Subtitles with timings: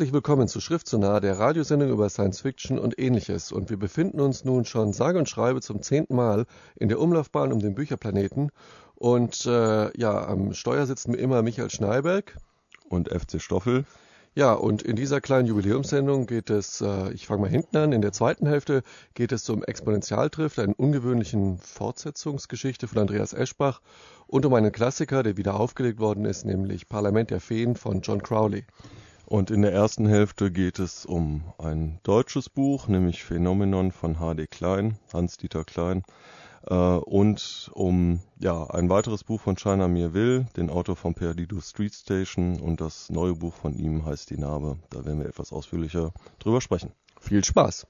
[0.00, 3.52] Herzlich willkommen zu Schrift zu nah, der Radiosendung über Science Fiction und ähnliches.
[3.52, 6.46] Und wir befinden uns nun schon sage und schreibe zum zehnten Mal
[6.76, 8.50] in der Umlaufbahn um den Bücherplaneten.
[8.94, 12.34] Und äh, ja, am Steuer sitzen immer Michael Schneiberg.
[12.88, 13.84] Und FC Stoffel.
[14.34, 18.00] Ja, und in dieser kleinen Jubiläumssendung geht es, äh, ich fange mal hinten an, in
[18.00, 18.82] der zweiten Hälfte
[19.12, 23.82] geht es um Exponentialtrift, einen ungewöhnlichen Fortsetzungsgeschichte von Andreas Eschbach
[24.28, 28.22] und um einen Klassiker, der wieder aufgelegt worden ist, nämlich Parlament der Feen von John
[28.22, 28.64] Crowley.
[29.30, 34.48] Und in der ersten Hälfte geht es um ein deutsches Buch, nämlich Phänomenon von H.D.
[34.48, 36.02] Klein, Hans-Dieter Klein,
[36.66, 41.60] äh, und um ja ein weiteres Buch von China Mir Will, den Autor von Perdido
[41.60, 44.78] Street Station, und das neue Buch von ihm heißt Die Narbe.
[44.90, 46.90] Da werden wir etwas ausführlicher drüber sprechen.
[47.20, 47.86] Viel Spaß!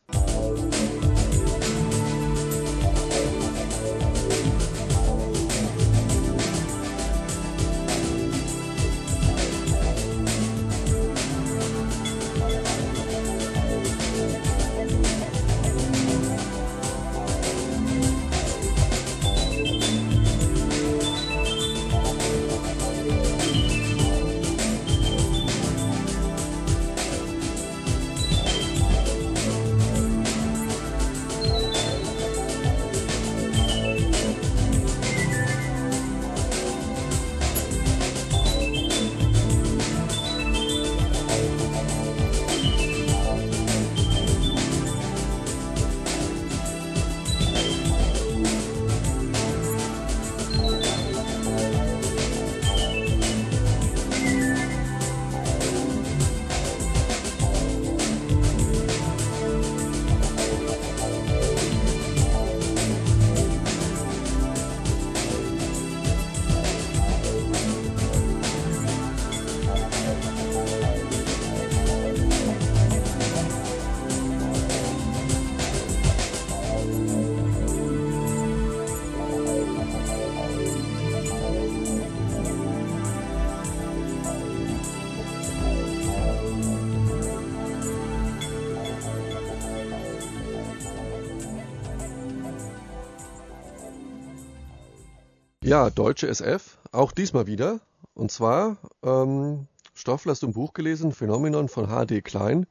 [95.70, 97.78] Ja, deutsche SF, auch diesmal wieder.
[98.14, 102.22] Und zwar, ähm, Stoffel hast du ein Buch gelesen, Phänomenon von H.D.
[102.22, 102.66] Klein.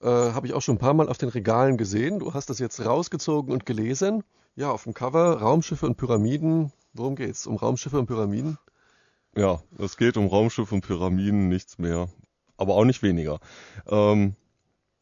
[0.00, 2.20] Äh, Habe ich auch schon ein paar Mal auf den Regalen gesehen.
[2.20, 4.22] Du hast das jetzt rausgezogen und gelesen.
[4.54, 6.70] Ja, auf dem Cover Raumschiffe und Pyramiden.
[6.92, 7.48] Worum geht's?
[7.48, 8.58] Um Raumschiffe und Pyramiden?
[9.34, 12.10] Ja, es geht um Raumschiffe und Pyramiden, nichts mehr.
[12.56, 13.40] Aber auch nicht weniger.
[13.88, 14.36] Ähm,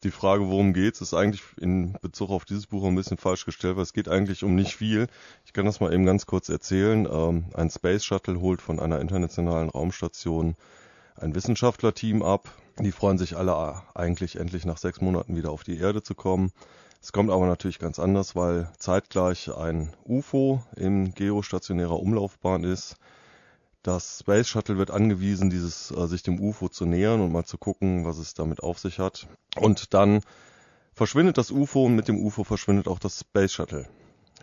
[0.03, 3.75] die Frage, worum geht's, ist eigentlich in Bezug auf dieses Buch ein bisschen falsch gestellt,
[3.75, 5.07] weil es geht eigentlich um nicht viel.
[5.45, 7.07] Ich kann das mal eben ganz kurz erzählen.
[7.11, 10.55] Ähm, ein Space Shuttle holt von einer internationalen Raumstation
[11.17, 12.49] ein Wissenschaftlerteam ab.
[12.79, 16.53] Die freuen sich alle eigentlich endlich nach sechs Monaten wieder auf die Erde zu kommen.
[17.01, 22.95] Es kommt aber natürlich ganz anders, weil zeitgleich ein UFO in geostationärer Umlaufbahn ist
[23.83, 27.57] das Space Shuttle wird angewiesen, dieses äh, sich dem UFO zu nähern und mal zu
[27.57, 29.27] gucken, was es damit auf sich hat.
[29.55, 30.21] Und dann
[30.93, 33.87] verschwindet das UFO und mit dem UFO verschwindet auch das Space Shuttle.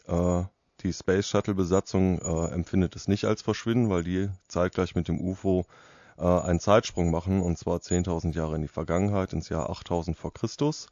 [0.06, 0.44] Äh,
[0.82, 5.20] die Space Shuttle Besatzung äh, empfindet es nicht als Verschwinden, weil die zeitgleich mit dem
[5.20, 5.66] UFO
[6.18, 10.32] äh, einen Zeitsprung machen und zwar 10.000 Jahre in die Vergangenheit, ins Jahr 8000 vor
[10.32, 10.88] Christus.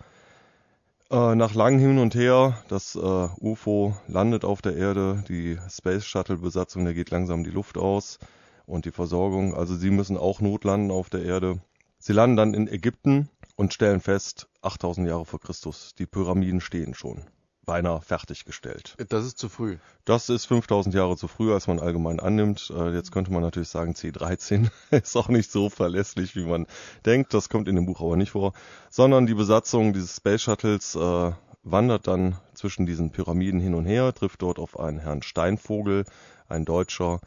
[1.15, 6.05] Äh, nach langem Hin und Her, das äh, UFO landet auf der Erde, die Space
[6.05, 8.19] Shuttle Besatzung, der geht langsam die Luft aus
[8.67, 11.61] und die Versorgung, also sie müssen auch notlanden auf der Erde.
[11.99, 16.95] Sie landen dann in Ägypten und stellen fest, 8000 Jahre vor Christus, die Pyramiden stehen
[16.95, 17.23] schon
[17.65, 18.97] beinahe fertiggestellt.
[19.09, 19.79] Das ist zu früh.
[20.05, 22.73] Das ist 5000 Jahre zu früh, als man allgemein annimmt.
[22.77, 26.67] Äh, jetzt könnte man natürlich sagen, C13 ist auch nicht so verlässlich, wie man
[27.07, 27.35] denkt.
[27.35, 28.53] Das kommt in dem Buch aber nicht vor.
[28.91, 31.33] Sondern die Besatzung dieses Space Shuttles äh,
[31.63, 36.05] wandert dann zwischen diesen Pyramiden hin und her, trifft dort auf einen Herrn Steinvogel,
[36.49, 37.21] ein Deutscher,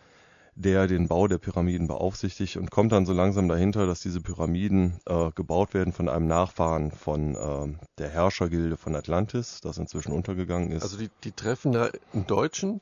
[0.58, 5.00] der den Bau der Pyramiden beaufsichtigt und kommt dann so langsam dahinter, dass diese Pyramiden
[5.06, 10.72] äh, gebaut werden von einem Nachfahren von äh, der Herrschergilde von Atlantis, das inzwischen untergegangen
[10.72, 10.82] ist.
[10.82, 12.82] Also die, die treffen da einen Deutschen,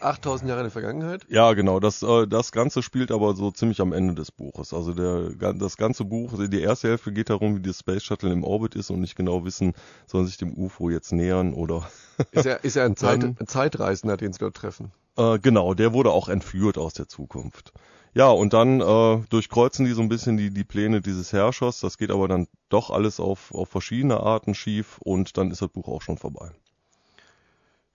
[0.00, 1.26] 8000 Jahre in der Vergangenheit?
[1.28, 1.80] Ja, genau.
[1.80, 4.72] Das, äh, das Ganze spielt aber so ziemlich am Ende des Buches.
[4.74, 8.44] Also der, das ganze Buch, die erste Hälfte geht darum, wie das Space Shuttle im
[8.44, 9.74] Orbit ist und nicht genau wissen,
[10.06, 11.88] sollen sich dem UFO jetzt nähern oder.
[12.32, 14.92] ist er, ist er ein, Zeit, ein Zeitreisender, den sie dort treffen?
[15.16, 17.72] Äh, genau, der wurde auch entführt aus der Zukunft.
[18.14, 21.80] Ja, und dann äh, durchkreuzen die so ein bisschen die, die Pläne dieses Herrschers.
[21.80, 25.68] Das geht aber dann doch alles auf, auf verschiedene Arten schief und dann ist das
[25.68, 26.50] Buch auch schon vorbei.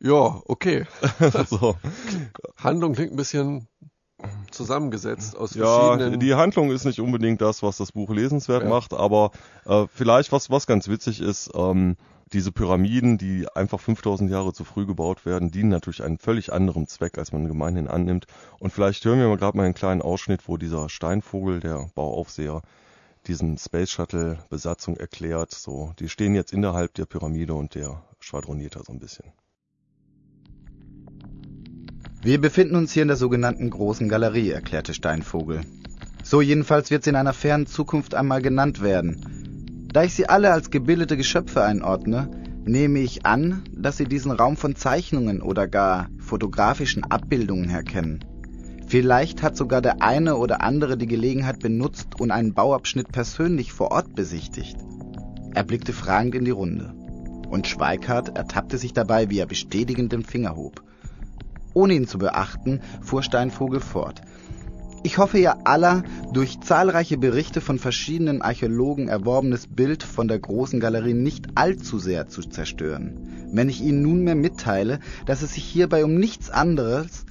[0.04, 0.86] Ja, okay.
[1.48, 1.76] so.
[2.58, 3.68] Handlung klingt ein bisschen
[4.52, 6.20] zusammengesetzt aus Ja, verschiedenen.
[6.20, 8.70] die Handlung ist nicht unbedingt das, was das Buch lesenswert Ja.
[8.70, 9.32] macht, aber
[9.66, 11.96] äh, vielleicht was, was ganz witzig ist, ähm,
[12.34, 16.88] diese Pyramiden, die einfach 5000 Jahre zu früh gebaut werden, dienen natürlich einem völlig anderen
[16.88, 18.26] Zweck, als man gemeinhin annimmt.
[18.60, 22.62] Und vielleicht hören wir mal gerade mal einen kleinen Ausschnitt, wo dieser Steinvogel, der Bauaufseher,
[23.28, 25.52] diesen Space Shuttle Besatzung erklärt.
[25.52, 29.32] So, die stehen jetzt innerhalb der Pyramide und der schwadroniert da so ein bisschen.
[32.24, 35.60] Wir befinden uns hier in der sogenannten Großen Galerie, erklärte Steinvogel.
[36.24, 39.90] So jedenfalls wird sie in einer fernen Zukunft einmal genannt werden.
[39.92, 42.32] Da ich sie alle als gebildete Geschöpfe einordne,
[42.64, 48.24] nehme ich an, dass sie diesen Raum von Zeichnungen oder gar fotografischen Abbildungen her kennen.
[48.88, 53.92] Vielleicht hat sogar der eine oder andere die Gelegenheit benutzt und einen Bauabschnitt persönlich vor
[53.92, 54.78] Ort besichtigt.
[55.54, 56.94] Er blickte fragend in die Runde.
[57.50, 60.84] Und Schweikart ertappte sich dabei, wie er bestätigend den Finger hob.
[61.74, 64.22] Ohne ihn zu beachten, fuhr Steinvogel fort.
[65.06, 70.80] Ich hoffe, ihr aller durch zahlreiche Berichte von verschiedenen Archäologen erworbenes Bild von der großen
[70.80, 76.06] Galerie nicht allzu sehr zu zerstören, wenn ich Ihnen nunmehr mitteile, dass es sich hierbei
[76.06, 77.26] um nichts anderes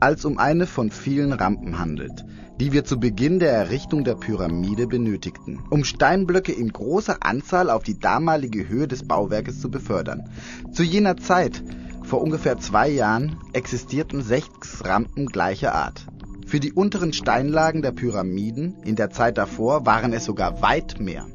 [0.00, 2.24] als um eine von vielen Rampen handelt,
[2.58, 7.84] die wir zu Beginn der Errichtung der Pyramide benötigten, um Steinblöcke in großer Anzahl auf
[7.84, 10.28] die damalige Höhe des Bauwerkes zu befördern.
[10.72, 11.62] Zu jener Zeit
[12.04, 16.06] vor ungefähr zwei Jahren existierten sechs Rampen gleicher Art.
[16.46, 21.26] Für die unteren Steinlagen der Pyramiden in der Zeit davor waren es sogar weit mehr.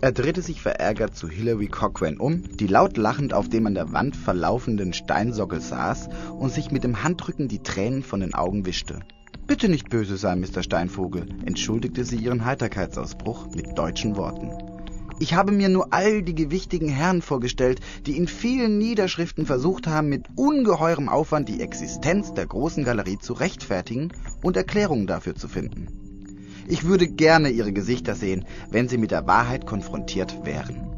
[0.00, 3.92] Er drehte sich verärgert zu Hilary Cochrane um, die laut lachend auf dem an der
[3.92, 6.08] Wand verlaufenden Steinsockel saß
[6.38, 9.00] und sich mit dem Handrücken die Tränen von den Augen wischte.
[9.46, 10.62] Bitte nicht böse sein, Mr.
[10.62, 14.73] Steinvogel, entschuldigte sie ihren Heiterkeitsausbruch mit deutschen Worten.
[15.20, 20.08] Ich habe mir nur all die gewichtigen Herren vorgestellt, die in vielen Niederschriften versucht haben,
[20.08, 24.12] mit ungeheurem Aufwand die Existenz der großen Galerie zu rechtfertigen
[24.42, 25.86] und Erklärungen dafür zu finden.
[26.66, 30.94] Ich würde gerne ihre Gesichter sehen, wenn sie mit der Wahrheit konfrontiert wären.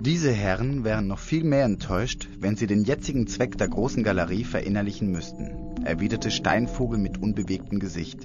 [0.00, 4.44] Diese Herren wären noch viel mehr enttäuscht, wenn sie den jetzigen Zweck der großen Galerie
[4.44, 5.50] verinnerlichen müssten,
[5.84, 8.20] erwiderte Steinvogel mit unbewegtem Gesicht.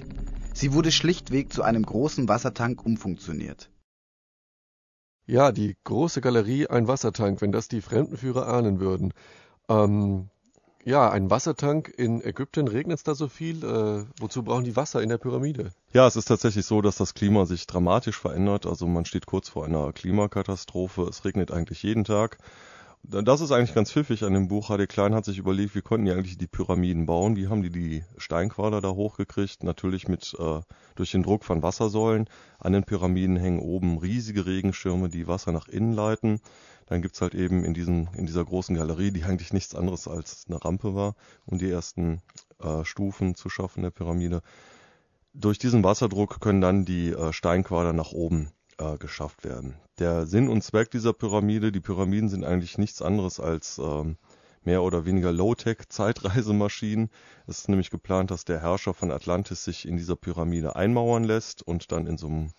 [0.54, 3.70] Sie wurde schlichtweg zu einem großen Wassertank umfunktioniert.
[5.26, 9.14] Ja, die große Galerie, ein Wassertank, wenn das die Fremdenführer ahnen würden.
[9.68, 10.28] Ähm,
[10.84, 13.64] ja, ein Wassertank in Ägypten, regnet es da so viel?
[13.64, 15.72] Äh, wozu brauchen die Wasser in der Pyramide?
[15.94, 18.66] Ja, es ist tatsächlich so, dass das Klima sich dramatisch verändert.
[18.66, 21.04] Also man steht kurz vor einer Klimakatastrophe.
[21.04, 22.36] Es regnet eigentlich jeden Tag.
[23.06, 24.70] Das ist eigentlich ganz pfiffig an dem Buch.
[24.70, 24.86] H.D.
[24.86, 27.36] Klein hat sich überlegt, wie konnten die eigentlich die Pyramiden bauen?
[27.36, 29.62] Wie haben die die Steinquader da hochgekriegt?
[29.62, 30.60] Natürlich mit äh,
[30.94, 32.30] durch den Druck von Wassersäulen.
[32.58, 36.40] An den Pyramiden hängen oben riesige Regenschirme, die Wasser nach innen leiten.
[36.86, 40.46] Dann gibt's halt eben in, diesem, in dieser großen Galerie, die eigentlich nichts anderes als
[40.48, 41.14] eine Rampe war,
[41.44, 42.22] um die ersten
[42.58, 44.40] äh, Stufen zu schaffen der Pyramide.
[45.34, 49.76] Durch diesen Wasserdruck können dann die äh, Steinquader nach oben äh, geschafft werden.
[49.98, 54.16] Der Sinn und Zweck dieser Pyramide, die Pyramiden sind eigentlich nichts anderes als ähm,
[54.64, 57.10] mehr oder weniger Low-Tech-Zeitreisemaschinen.
[57.46, 61.62] Es ist nämlich geplant, dass der Herrscher von Atlantis sich in dieser Pyramide einmauern lässt
[61.62, 62.50] und dann in so einem,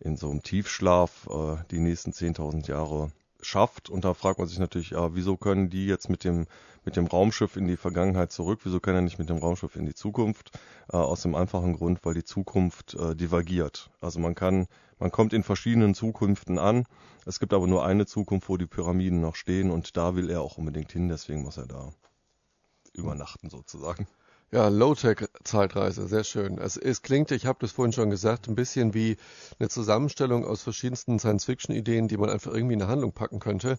[0.00, 3.10] in so einem Tiefschlaf äh, die nächsten 10.000 Jahre
[3.46, 3.90] schafft.
[3.90, 6.46] Und da fragt man sich natürlich, ja, wieso können die jetzt mit dem,
[6.84, 8.60] mit dem Raumschiff in die Vergangenheit zurück?
[8.64, 10.58] Wieso können er nicht mit dem Raumschiff in die Zukunft?
[10.92, 13.90] Äh, aus dem einfachen Grund, weil die Zukunft äh, divergiert.
[14.00, 14.66] Also man kann,
[14.98, 16.84] man kommt in verschiedenen Zukünften an.
[17.26, 20.42] Es gibt aber nur eine Zukunft, wo die Pyramiden noch stehen und da will er
[20.42, 21.92] auch unbedingt hin, deswegen muss er da
[22.92, 24.06] übernachten sozusagen.
[24.54, 26.58] Ja, Low-Tech-Zeitreise, sehr schön.
[26.58, 29.16] Es, es klingt, ich habe das vorhin schon gesagt, ein bisschen wie
[29.58, 33.78] eine Zusammenstellung aus verschiedensten Science-Fiction-Ideen, die man einfach irgendwie in eine Handlung packen könnte.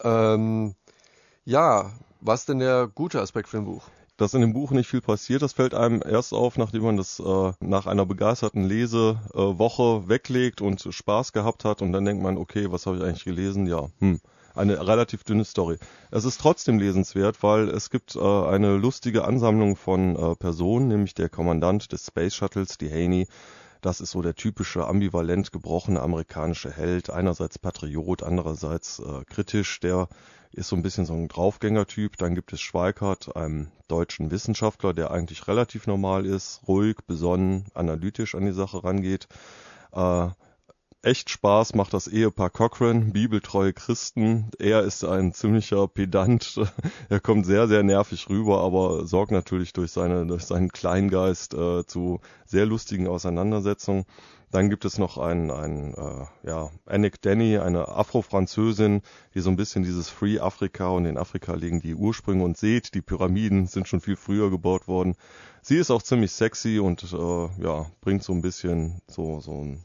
[0.00, 0.76] Ähm,
[1.44, 3.88] ja, was denn der gute Aspekt für ein Buch?
[4.16, 7.18] Dass in dem Buch nicht viel passiert, das fällt einem erst auf, nachdem man das
[7.18, 12.70] äh, nach einer begeisterten Lesewoche weglegt und Spaß gehabt hat und dann denkt man, okay,
[12.70, 13.66] was habe ich eigentlich gelesen?
[13.66, 14.20] Ja, hm,
[14.54, 15.78] eine relativ dünne Story.
[16.10, 21.14] Es ist trotzdem lesenswert, weil es gibt äh, eine lustige Ansammlung von äh, Personen, nämlich
[21.14, 23.26] der Kommandant des Space Shuttles, die Haney.
[23.80, 30.08] Das ist so der typische ambivalent gebrochene amerikanische Held, einerseits Patriot, andererseits äh, kritisch, der
[30.52, 32.16] ist so ein bisschen so ein Draufgängertyp.
[32.18, 38.34] Dann gibt es Schweikart, einen deutschen Wissenschaftler, der eigentlich relativ normal ist, ruhig, besonnen, analytisch
[38.34, 39.26] an die Sache rangeht.
[39.92, 40.28] Äh,
[41.02, 44.50] echt Spaß macht das Ehepaar Cochrane, bibeltreue Christen.
[44.58, 46.60] Er ist ein ziemlicher Pedant.
[47.08, 51.84] er kommt sehr, sehr nervig rüber, aber sorgt natürlich durch, seine, durch seinen Kleingeist äh,
[51.86, 54.04] zu sehr lustigen Auseinandersetzungen.
[54.52, 59.00] Dann gibt es noch einen, einen äh, ja, Annick Denny, eine Afro-Französin,
[59.34, 62.94] die so ein bisschen dieses Free Afrika und in Afrika liegen die Ursprünge und seht,
[62.94, 65.16] die Pyramiden sind schon viel früher gebaut worden.
[65.62, 69.84] Sie ist auch ziemlich sexy und äh, ja, bringt so ein bisschen so, so ein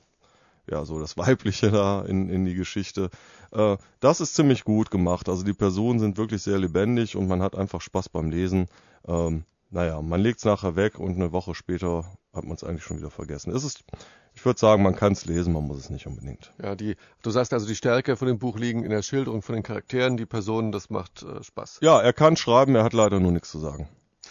[0.69, 3.09] ja, so das Weibliche da in, in die Geschichte.
[3.51, 5.29] Äh, das ist ziemlich gut gemacht.
[5.29, 8.67] Also die Personen sind wirklich sehr lebendig und man hat einfach Spaß beim Lesen.
[9.07, 12.83] Ähm, naja, man legt es nachher weg und eine Woche später hat man es eigentlich
[12.83, 13.53] schon wieder vergessen.
[13.53, 13.83] Es ist,
[14.33, 16.53] ich würde sagen, man kann es lesen, man muss es nicht unbedingt.
[16.61, 19.55] Ja, die, du sagst also, die Stärke von dem Buch liegen in der Schilderung von
[19.55, 21.79] den Charakteren, die Personen, das macht äh, Spaß.
[21.81, 23.89] Ja, er kann schreiben, er hat leider nur nichts zu sagen.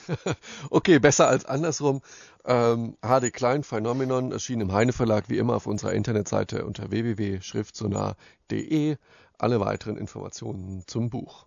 [0.71, 2.01] okay, besser als andersrum.
[2.45, 8.97] Ähm, HD Klein Phänomenon erschien im Heine Verlag wie immer auf unserer Internetseite unter www.schriftsonar.de.
[9.39, 11.47] Alle weiteren Informationen zum Buch.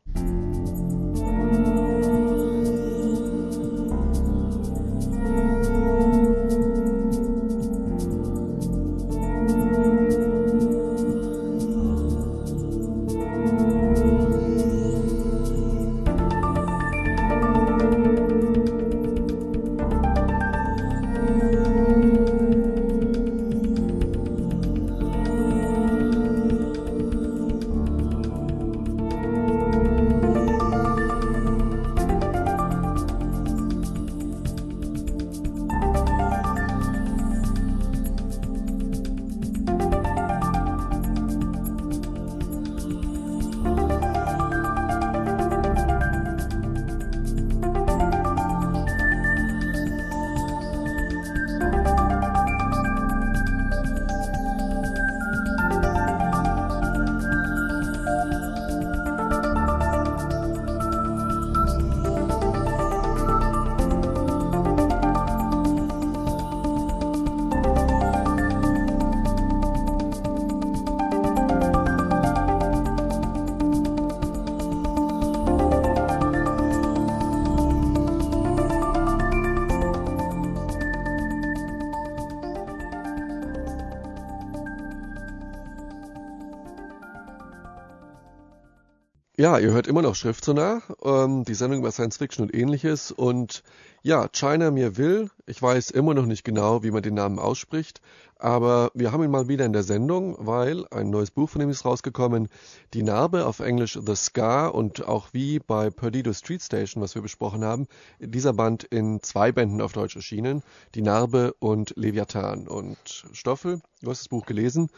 [89.40, 93.10] Ja, ihr hört immer noch Schriftsonar, ähm, die Sendung über Science Fiction und ähnliches.
[93.10, 93.64] Und
[94.02, 98.02] ja, China mir will, ich weiß immer noch nicht genau, wie man den Namen ausspricht,
[98.38, 101.70] aber wir haben ihn mal wieder in der Sendung, weil ein neues Buch von ihm
[101.70, 102.50] ist rausgekommen,
[102.94, 107.22] Die Narbe auf Englisch The Scar und auch wie bei Perdido Street Station, was wir
[107.22, 107.88] besprochen haben,
[108.20, 110.64] dieser Band in zwei Bänden auf Deutsch erschienen,
[110.96, 112.68] Die Narbe und Leviathan.
[112.68, 112.98] Und
[113.32, 114.90] Stoffel, du hast das Buch gelesen.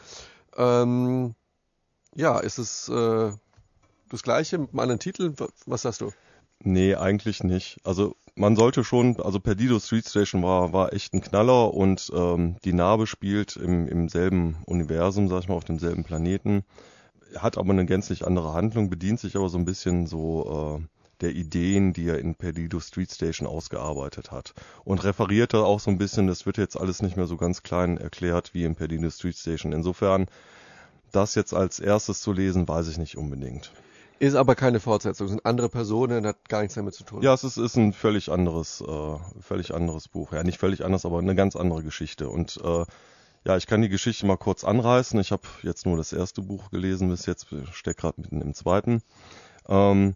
[0.56, 1.36] Ähm,
[2.16, 2.88] ja, ist es...
[2.88, 3.30] Äh,
[4.12, 5.34] das gleiche mit anderen Titel?
[5.66, 6.12] Was sagst du?
[6.64, 7.80] Nee, eigentlich nicht.
[7.82, 12.56] Also man sollte schon, also Perdido Street Station war, war echt ein Knaller und ähm,
[12.64, 16.64] die Narbe spielt im, im selben Universum, sag ich mal, auf demselben Planeten,
[17.36, 20.86] hat aber eine gänzlich andere Handlung, bedient sich aber so ein bisschen so äh,
[21.20, 24.54] der Ideen, die er in Perdido Street Station ausgearbeitet hat.
[24.84, 27.62] Und referiert da auch so ein bisschen, das wird jetzt alles nicht mehr so ganz
[27.62, 29.72] klein erklärt wie in Perdido Street Station.
[29.72, 30.26] Insofern,
[31.12, 33.72] das jetzt als erstes zu lesen, weiß ich nicht unbedingt.
[34.22, 37.22] Ist aber keine Fortsetzung, sind andere Personen, hat gar nichts damit zu tun.
[37.22, 40.32] Ja, es ist, ist ein völlig anderes, äh, völlig anderes Buch.
[40.32, 42.28] Ja, nicht völlig anders, aber eine ganz andere Geschichte.
[42.28, 42.84] Und äh,
[43.44, 45.18] ja, ich kann die Geschichte mal kurz anreißen.
[45.18, 49.02] Ich habe jetzt nur das erste Buch gelesen bis jetzt, stecke gerade mitten im zweiten.
[49.68, 50.14] Ähm,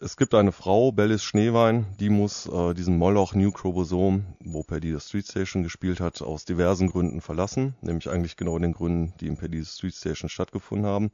[0.00, 5.08] es gibt eine Frau, Bellis Schneewein, die muss äh, diesen Moloch New Chromosom, wo das
[5.08, 9.36] Street Station gespielt hat, aus diversen Gründen verlassen, nämlich eigentlich genau den Gründen, die in
[9.36, 11.10] Paddy Street Station stattgefunden haben.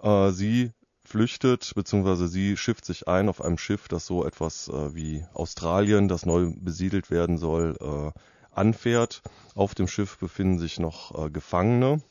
[0.00, 0.72] Äh, sie
[1.06, 6.08] flüchtet, beziehungsweise sie schifft sich ein auf einem Schiff, das so etwas äh, wie Australien,
[6.08, 8.18] das neu besiedelt werden soll, äh,
[8.50, 9.22] anfährt.
[9.54, 12.02] Auf dem Schiff befinden sich noch äh, Gefangene,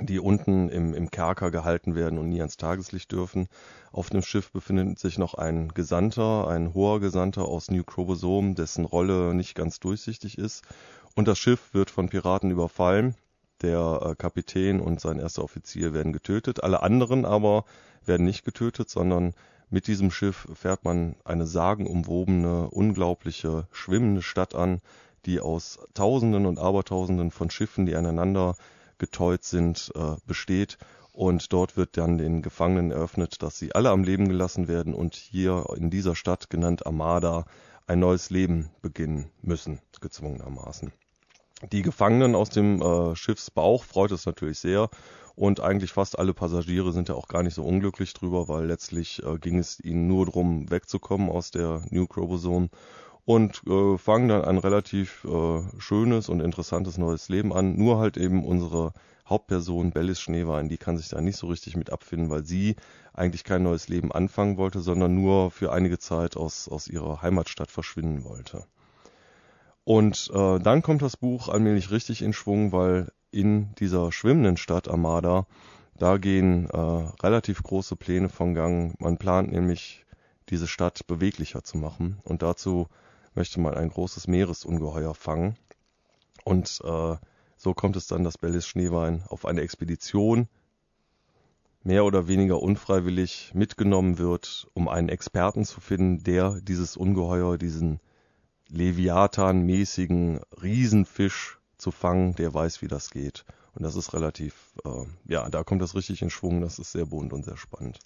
[0.00, 3.48] die unten im, im Kerker gehalten werden und nie ans Tageslicht dürfen.
[3.92, 8.84] Auf dem Schiff befindet sich noch ein Gesandter, ein hoher Gesandter aus New Chromosom, dessen
[8.84, 10.64] Rolle nicht ganz durchsichtig ist.
[11.14, 13.14] Und das Schiff wird von Piraten überfallen.
[13.62, 16.62] Der äh, Kapitän und sein erster Offizier werden getötet.
[16.62, 17.64] Alle anderen aber
[18.04, 19.34] werden nicht getötet, sondern
[19.68, 24.80] mit diesem Schiff fährt man eine sagenumwobene, unglaubliche, schwimmende Stadt an,
[25.24, 28.56] die aus Tausenden und Abertausenden von Schiffen, die aneinander
[28.98, 30.78] getäut sind, äh, besteht.
[31.12, 35.14] Und dort wird dann den Gefangenen eröffnet, dass sie alle am Leben gelassen werden und
[35.14, 37.46] hier in dieser Stadt, genannt Armada,
[37.86, 40.92] ein neues Leben beginnen müssen, gezwungenermaßen.
[41.72, 44.90] Die Gefangenen aus dem äh, Schiffsbauch freut es natürlich sehr
[45.36, 49.22] und eigentlich fast alle Passagiere sind ja auch gar nicht so unglücklich drüber, weil letztlich
[49.22, 52.68] äh, ging es ihnen nur darum, wegzukommen aus der New Chromosome.
[53.24, 57.76] und äh, fangen dann ein relativ äh, schönes und interessantes neues Leben an.
[57.76, 58.92] Nur halt eben unsere
[59.28, 62.76] Hauptperson Bellis Schneewein, die kann sich da nicht so richtig mit abfinden, weil sie
[63.14, 67.70] eigentlich kein neues Leben anfangen wollte, sondern nur für einige Zeit aus, aus ihrer Heimatstadt
[67.70, 68.64] verschwinden wollte.
[69.86, 74.88] Und äh, dann kommt das Buch allmählich richtig in Schwung, weil in dieser schwimmenden Stadt
[74.88, 75.46] Armada,
[75.96, 79.00] da gehen äh, relativ große Pläne von Gang.
[79.00, 80.04] Man plant nämlich,
[80.48, 82.18] diese Stadt beweglicher zu machen.
[82.24, 82.88] Und dazu
[83.36, 85.56] möchte man ein großes Meeresungeheuer fangen.
[86.42, 87.16] Und äh,
[87.56, 90.48] so kommt es dann, dass Bellis Schneewein auf eine Expedition
[91.84, 98.00] mehr oder weniger unfreiwillig mitgenommen wird, um einen Experten zu finden, der dieses Ungeheuer, diesen
[98.70, 103.44] Leviathan-mäßigen Riesenfisch zu fangen, der weiß, wie das geht.
[103.74, 106.62] Und das ist relativ, äh, ja, da kommt das richtig in Schwung.
[106.62, 107.98] Das ist sehr bunt und sehr spannend.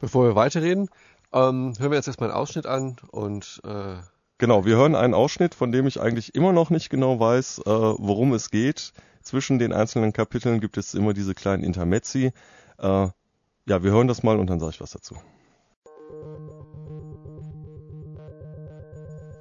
[0.00, 0.88] Bevor wir weiterreden,
[1.32, 3.96] ähm, hören wir jetzt erstmal einen Ausschnitt an und äh
[4.40, 7.64] Genau, wir hören einen Ausschnitt, von dem ich eigentlich immer noch nicht genau weiß, äh,
[7.66, 8.92] worum es geht.
[9.20, 12.32] Zwischen den einzelnen Kapiteln gibt es immer diese kleinen Intermezzi.
[12.78, 13.08] Äh,
[13.66, 15.16] ja, wir hören das mal und dann sage ich was dazu.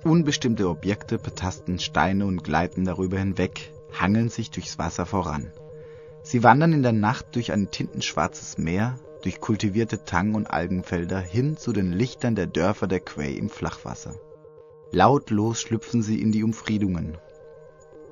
[0.08, 5.52] Unbestimmte Objekte betasten Steine und gleiten darüber hinweg, hangeln sich durchs Wasser voran.
[6.24, 11.58] Sie wandern in der Nacht durch ein tintenschwarzes Meer, durch kultivierte Tang- und Algenfelder hin
[11.58, 14.16] zu den Lichtern der Dörfer der Quay im Flachwasser.
[14.92, 17.18] Lautlos schlüpfen sie in die Umfriedungen.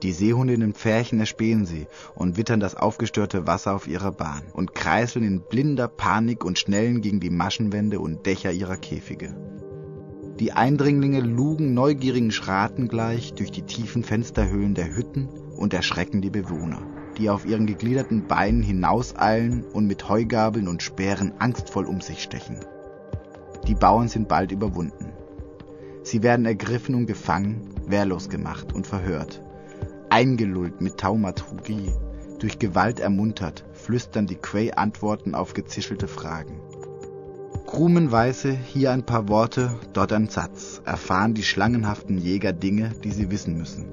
[0.03, 4.43] Die Seehunde in den Pferchen erspähen sie und wittern das aufgestörte Wasser auf ihrer Bahn
[4.51, 9.33] und kreiseln in blinder Panik und schnellen gegen die Maschenwände und Dächer ihrer Käfige.
[10.39, 16.29] Die Eindringlinge lugen neugierigen Schraten gleich durch die tiefen Fensterhöhlen der Hütten und erschrecken die
[16.29, 16.81] Bewohner,
[17.17, 22.59] die auf ihren gegliederten Beinen hinauseilen und mit Heugabeln und Speeren angstvoll um sich stechen.
[23.65, 25.13] Die Bauern sind bald überwunden.
[26.03, 29.41] Sie werden ergriffen und gefangen, wehrlos gemacht und verhört.
[30.09, 31.93] Eingelullt mit Taumaturgie,
[32.39, 36.59] durch Gewalt ermuntert, flüstern die Quay Antworten auf gezischelte Fragen.
[37.75, 43.31] Krumenweise hier ein paar Worte, dort ein Satz, erfahren die schlangenhaften Jäger Dinge, die sie
[43.31, 43.87] wissen müssen.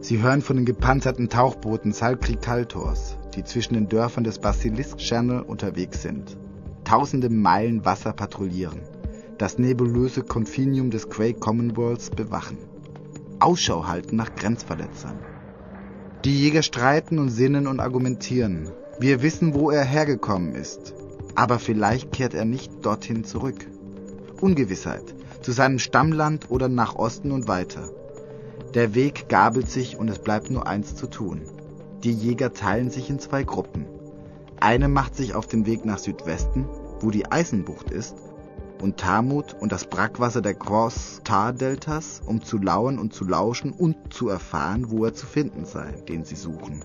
[0.00, 5.42] Sie hören von den gepanzerten Tauchbooten Salkri Kaltors, die zwischen den Dörfern des Basilisk Channel
[5.42, 6.38] unterwegs sind.
[6.84, 8.80] Tausende Meilen Wasser patrouillieren,
[9.36, 12.56] das nebulöse Konfinium des Quay Commonwealths bewachen.
[13.40, 15.18] Ausschau halten nach Grenzverletzern.
[16.24, 18.70] Die Jäger streiten und sinnen und argumentieren.
[18.98, 20.94] Wir wissen, wo er hergekommen ist.
[21.38, 23.64] Aber vielleicht kehrt er nicht dorthin zurück.
[24.40, 25.14] Ungewissheit.
[25.40, 27.88] Zu seinem Stammland oder nach Osten und weiter.
[28.74, 31.42] Der Weg gabelt sich und es bleibt nur eins zu tun.
[32.02, 33.86] Die Jäger teilen sich in zwei Gruppen.
[34.58, 36.66] Eine macht sich auf den Weg nach Südwesten,
[36.98, 38.16] wo die Eisenbucht ist,
[38.82, 44.28] und Tamut und das Brackwasser der Cross-Tar-Deltas, um zu lauern und zu lauschen und zu
[44.28, 46.82] erfahren, wo er zu finden sei, den sie suchen.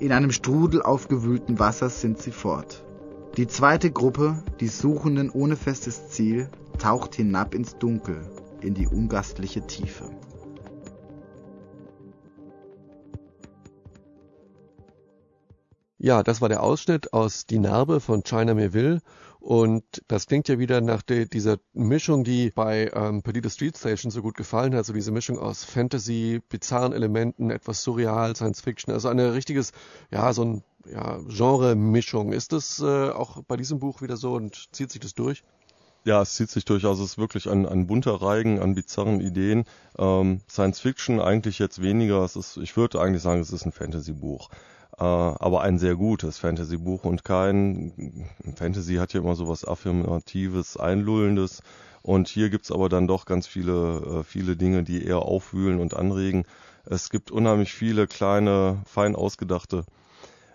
[0.00, 2.84] In einem Strudel aufgewühlten Wassers sind sie fort.
[3.36, 8.20] Die zweite Gruppe, die Suchenden ohne festes Ziel, taucht hinab ins Dunkel,
[8.60, 10.10] in die ungastliche Tiefe.
[16.00, 19.00] Ja, das war der Ausschnitt aus Die Narbe von China Melville
[19.40, 24.10] und das klingt ja wieder nach de, dieser Mischung, die bei ähm, Perdita Street Station
[24.10, 24.84] so gut gefallen hat.
[24.86, 28.92] So diese Mischung aus Fantasy, bizarren Elementen, etwas surreal, Science Fiction.
[28.92, 29.72] Also eine richtiges,
[30.10, 32.32] ja, so ein ja, Genre-Mischung.
[32.32, 35.42] Ist das äh, auch bei diesem Buch wieder so und zieht sich das durch?
[36.04, 36.84] Ja, es zieht sich durch.
[36.84, 39.64] Also es ist wirklich ein, ein bunter Reigen an bizarren Ideen.
[39.98, 42.22] Ähm, Science Fiction eigentlich jetzt weniger.
[42.24, 44.48] Es ist, ich würde eigentlich sagen, es ist ein Fantasy-Buch.
[44.98, 50.76] Äh, aber ein sehr gutes Fantasy-Buch und kein Fantasy hat ja immer so was Affirmatives,
[50.76, 51.62] Einlullendes.
[52.02, 55.94] Und hier gibt's aber dann doch ganz viele, äh, viele Dinge, die eher aufwühlen und
[55.94, 56.44] anregen.
[56.86, 59.84] Es gibt unheimlich viele kleine, fein ausgedachte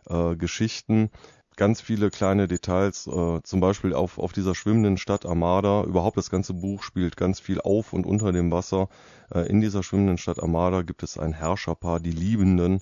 [0.10, 1.10] äh, Geschichten,
[1.56, 5.84] ganz viele kleine Details, äh, zum Beispiel auf, auf dieser schwimmenden Stadt Armada.
[5.84, 8.90] Überhaupt das ganze Buch spielt ganz viel auf und unter dem Wasser.
[9.34, 12.80] Äh, in dieser schwimmenden Stadt Armada gibt es ein Herrscherpaar, die Liebenden,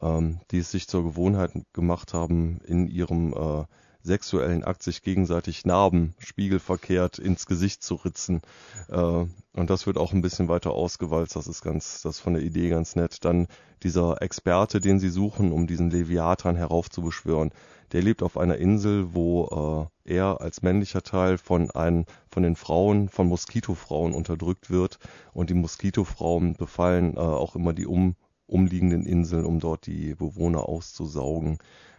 [0.00, 3.64] ähm, die es sich zur Gewohnheit gemacht haben, in ihrem äh,
[4.04, 8.42] sexuellen Akt sich gegenseitig Narben spiegelverkehrt ins Gesicht zu ritzen.
[8.88, 11.36] Äh, und das wird auch ein bisschen weiter ausgewalzt.
[11.36, 13.24] Das ist ganz, das ist von der Idee ganz nett.
[13.24, 13.48] Dann
[13.82, 17.50] dieser Experte, den sie suchen, um diesen Leviathan heraufzubeschwören,
[17.92, 22.56] der lebt auf einer Insel, wo äh, er als männlicher Teil von einem, von den
[22.56, 24.98] Frauen, von Moskitofrauen unterdrückt wird.
[25.32, 30.68] Und die Moskitofrauen befallen äh, auch immer die um, umliegenden Inseln, um dort die Bewohner
[30.68, 31.58] auszusaugen.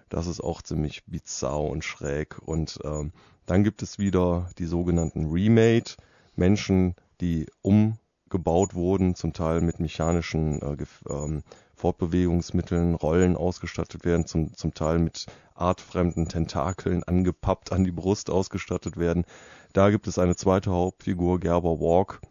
[0.10, 2.40] Das ist auch ziemlich bizarr und schräg.
[2.46, 3.12] Und ähm,
[3.46, 5.92] dann gibt es wieder die sogenannten Remade,
[6.36, 7.98] Menschen, die um
[8.30, 10.78] gebaut wurden, zum Teil mit mechanischen äh,
[11.10, 11.44] ähm,
[11.76, 18.98] Fortbewegungsmitteln, Rollen ausgestattet werden, zum, zum Teil mit artfremden Tentakeln angepappt an die Brust ausgestattet
[18.98, 19.26] werden.
[19.74, 22.22] Da gibt es eine zweite Hauptfigur, Gerber Walk,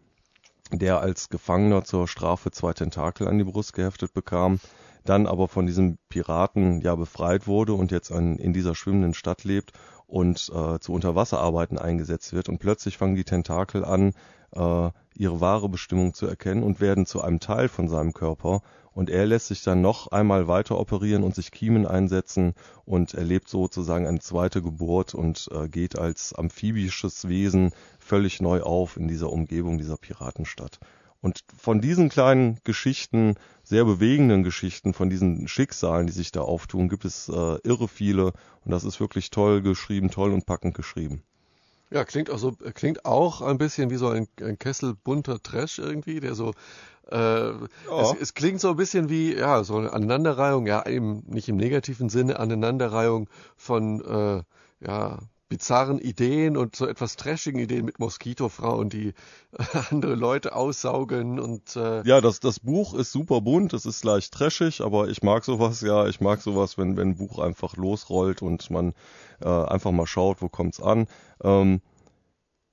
[0.78, 4.60] der als Gefangener zur Strafe zwei Tentakel an die Brust geheftet bekam,
[5.04, 9.44] dann aber von diesem Piraten ja befreit wurde und jetzt an, in dieser schwimmenden Stadt
[9.44, 9.72] lebt
[10.06, 12.48] und äh, zu Unterwasserarbeiten eingesetzt wird.
[12.48, 14.12] Und plötzlich fangen die Tentakel an,
[14.52, 18.62] äh, ihre wahre Bestimmung zu erkennen und werden zu einem Teil von seinem Körper
[18.94, 23.48] und er lässt sich dann noch einmal weiter operieren und sich Kiemen einsetzen und erlebt
[23.48, 29.30] sozusagen eine zweite Geburt und äh, geht als amphibisches Wesen völlig neu auf in dieser
[29.30, 30.78] Umgebung dieser Piratenstadt.
[31.20, 36.88] Und von diesen kleinen Geschichten, sehr bewegenden Geschichten, von diesen Schicksalen, die sich da auftun,
[36.88, 38.26] gibt es äh, irre viele
[38.64, 41.22] und das ist wirklich toll geschrieben, toll und packend geschrieben.
[41.90, 45.78] Ja, klingt auch so, klingt auch ein bisschen wie so ein, ein Kessel bunter Trash
[45.78, 46.52] irgendwie, der so
[47.10, 47.56] äh, ja.
[48.00, 51.56] es, es, klingt so ein bisschen wie, ja, so eine Aneinanderreihung, ja, eben nicht im
[51.56, 54.42] negativen Sinne, Aneinanderreihung von, äh,
[54.86, 59.14] ja, bizarren Ideen und so etwas trashigen Ideen mit Moskitofrauen, die
[59.90, 64.32] andere Leute aussaugen und äh ja, das das Buch ist super bunt, es ist leicht
[64.32, 68.42] trashig, aber ich mag sowas ja, ich mag sowas, wenn wenn ein Buch einfach losrollt
[68.42, 68.94] und man
[69.40, 71.06] äh, einfach mal schaut, wo kommt's an.
[71.42, 71.80] Ähm,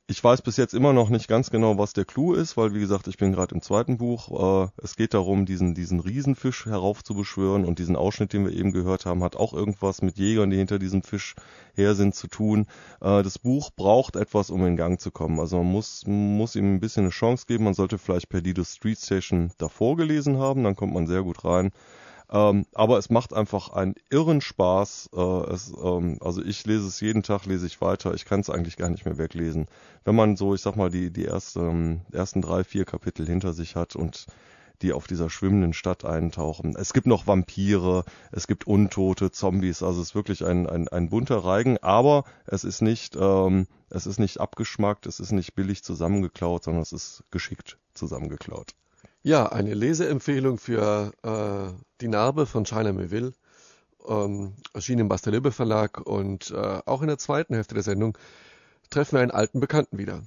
[0.07, 2.79] ich weiß bis jetzt immer noch nicht ganz genau, was der Clou ist, weil wie
[2.79, 4.65] gesagt, ich bin gerade im zweiten Buch.
[4.65, 9.05] Äh, es geht darum, diesen, diesen Riesenfisch heraufzubeschwören und diesen Ausschnitt, den wir eben gehört
[9.05, 11.35] haben, hat auch irgendwas mit Jägern, die hinter diesem Fisch
[11.73, 12.67] her sind, zu tun.
[12.99, 15.39] Äh, das Buch braucht etwas, um in Gang zu kommen.
[15.39, 17.63] Also man muss, muss ihm ein bisschen eine Chance geben.
[17.63, 21.71] Man sollte vielleicht Perdido Street Station davor gelesen haben, dann kommt man sehr gut rein.
[22.31, 25.09] Ähm, aber es macht einfach einen irren Spaß.
[25.13, 28.13] Äh, es, ähm, also ich lese es jeden Tag, lese ich weiter.
[28.13, 29.67] Ich kann es eigentlich gar nicht mehr weglesen.
[30.05, 33.53] Wenn man so, ich sag mal, die, die erste, ähm, ersten drei, vier Kapitel hinter
[33.53, 34.27] sich hat und
[34.81, 36.75] die auf dieser schwimmenden Stadt eintauchen.
[36.75, 41.09] Es gibt noch Vampire, es gibt Untote, Zombies, also es ist wirklich ein, ein, ein
[41.09, 45.83] bunter Reigen, aber es ist nicht, ähm, es ist nicht abgeschmackt, es ist nicht billig
[45.83, 48.73] zusammengeklaut, sondern es ist geschickt zusammengeklaut.
[49.23, 53.34] Ja, eine Leseempfehlung für äh, Die Narbe von China Melville,
[54.07, 58.17] ähm, erschienen im Bastelebe Verlag und äh, auch in der zweiten Hälfte der Sendung
[58.89, 60.23] treffen wir einen alten Bekannten wieder.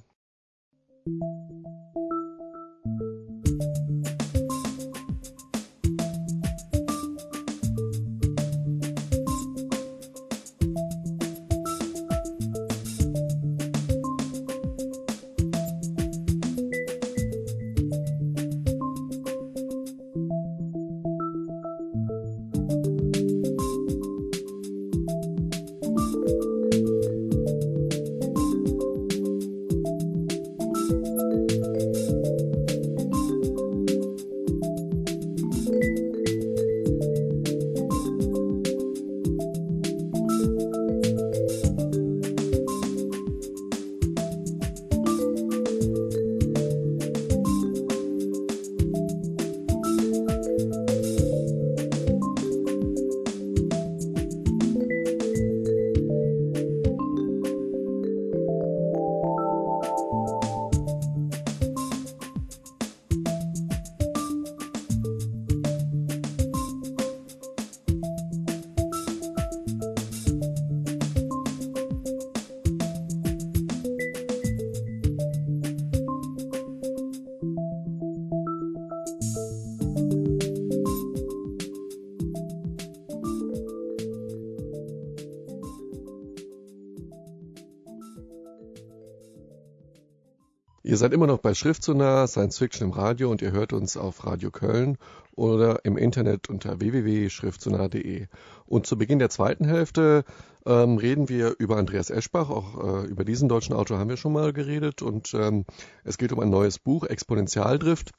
[90.95, 94.25] Ihr seid immer noch bei Schriftsonar, Science Fiction im Radio und ihr hört uns auf
[94.25, 94.97] Radio Köln
[95.33, 98.27] oder im Internet unter www.schriftsonar.de.
[98.65, 100.23] Und zu Beginn der zweiten Hälfte
[100.65, 102.49] ähm, reden wir über Andreas Eschbach.
[102.49, 105.01] Auch äh, über diesen deutschen Autor haben wir schon mal geredet.
[105.01, 105.65] Und ähm,
[106.05, 108.11] es geht um ein neues Buch, Exponentialdrift.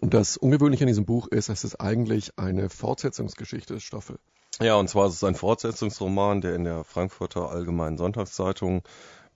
[0.00, 4.20] Und das Ungewöhnliche an diesem Buch ist, dass es eigentlich eine Fortsetzungsgeschichte ist, Stoffel.
[4.60, 8.84] Ja, und zwar ist es ein Fortsetzungsroman, der in der Frankfurter Allgemeinen Sonntagszeitung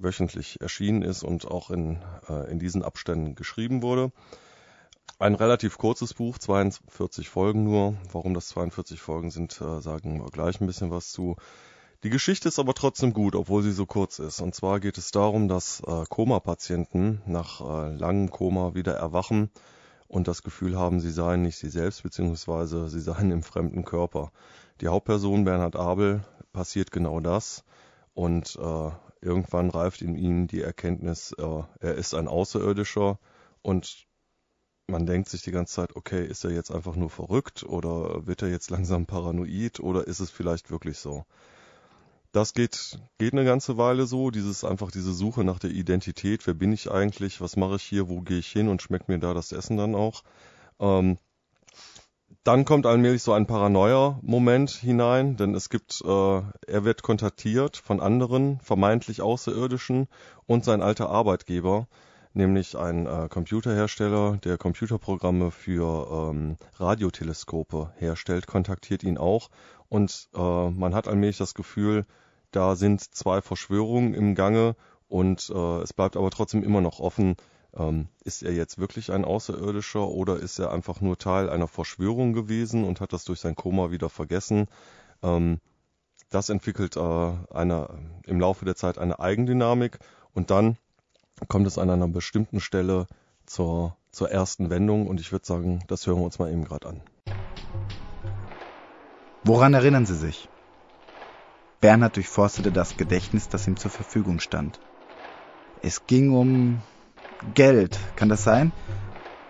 [0.03, 4.13] wöchentlich erschienen ist und auch in, äh, in diesen Abständen geschrieben wurde.
[5.19, 7.95] Ein relativ kurzes Buch, 42 Folgen nur.
[8.13, 11.37] Warum das 42 Folgen sind, äh, sagen wir gleich ein bisschen was zu.
[12.03, 14.41] Die Geschichte ist aber trotzdem gut, obwohl sie so kurz ist.
[14.41, 19.51] Und zwar geht es darum, dass äh, Koma-Patienten nach äh, langem Koma wieder erwachen
[20.09, 24.33] und das Gefühl haben, sie seien nicht sie selbst, beziehungsweise sie seien im fremden Körper.
[24.81, 27.65] Die Hauptperson Bernhard Abel passiert genau das
[28.15, 28.91] und äh,
[29.23, 33.19] Irgendwann reift in ihm die Erkenntnis, äh, er ist ein Außerirdischer
[33.63, 34.07] und
[34.87, 38.43] man denkt sich die ganze Zeit, okay, ist er jetzt einfach nur verrückt oder wird
[38.43, 41.25] er jetzt langsam paranoid oder ist es vielleicht wirklich so?
[42.33, 46.55] Das geht, geht eine ganze Weile so, dieses einfach diese Suche nach der Identität, wer
[46.55, 49.35] bin ich eigentlich, was mache ich hier, wo gehe ich hin und schmeckt mir da
[49.35, 50.23] das Essen dann auch.
[50.79, 51.19] Ähm,
[52.45, 58.01] dann kommt allmählich so ein Paranoia-Moment hinein, denn es gibt, äh, er wird kontaktiert von
[58.01, 60.09] anderen, vermeintlich Außerirdischen
[60.47, 61.87] und sein alter Arbeitgeber,
[62.33, 69.51] nämlich ein äh, Computerhersteller, der Computerprogramme für ähm, Radioteleskope herstellt, kontaktiert ihn auch.
[69.89, 72.07] Und äh, man hat allmählich das Gefühl,
[72.53, 74.77] da sind zwei Verschwörungen im Gange
[75.09, 77.37] und äh, es bleibt aber trotzdem immer noch offen,
[77.77, 82.33] ähm, ist er jetzt wirklich ein Außerirdischer oder ist er einfach nur Teil einer Verschwörung
[82.33, 84.67] gewesen und hat das durch sein Koma wieder vergessen?
[85.23, 85.61] Ähm,
[86.31, 87.89] das entwickelt äh, eine,
[88.27, 89.99] im Laufe der Zeit eine Eigendynamik
[90.33, 90.77] und dann
[91.49, 93.07] kommt es an einer bestimmten Stelle
[93.47, 96.89] zur, zur ersten Wendung und ich würde sagen, das hören wir uns mal eben gerade
[96.89, 97.03] an.
[99.43, 100.49] Woran erinnern Sie sich?
[101.81, 104.79] Bernhard durchforstete das Gedächtnis, das ihm zur Verfügung stand.
[105.83, 106.83] Es ging um
[107.43, 108.73] Geld, kann das sein?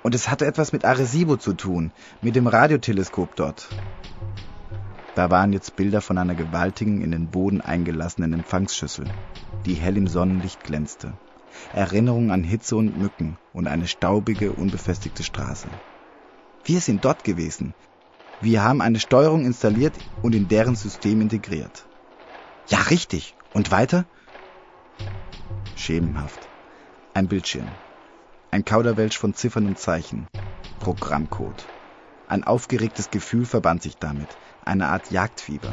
[0.02, 3.68] Und es hatte etwas mit Arecibo zu tun, mit dem Radioteleskop dort.
[5.14, 9.06] Da waren jetzt Bilder von einer gewaltigen, in den Boden eingelassenen Empfangsschüssel,
[9.66, 11.18] die hell im Sonnenlicht glänzte.
[11.72, 15.68] Erinnerungen an Hitze und Mücken und eine staubige, unbefestigte Straße.
[16.64, 17.74] Wir sind dort gewesen.
[18.38, 21.88] Wir haben eine Steuerung installiert und in deren System integriert.
[22.68, 23.34] Ja, richtig.
[23.52, 24.06] Und weiter?
[25.74, 26.49] Schemenhaft.
[27.20, 27.68] Ein Bildschirm.
[28.50, 30.26] Ein Kauderwelsch von Ziffern und Zeichen.
[30.78, 31.68] Programmcode.
[32.26, 34.38] Ein aufgeregtes Gefühl verband sich damit.
[34.64, 35.70] Eine Art Jagdfieber.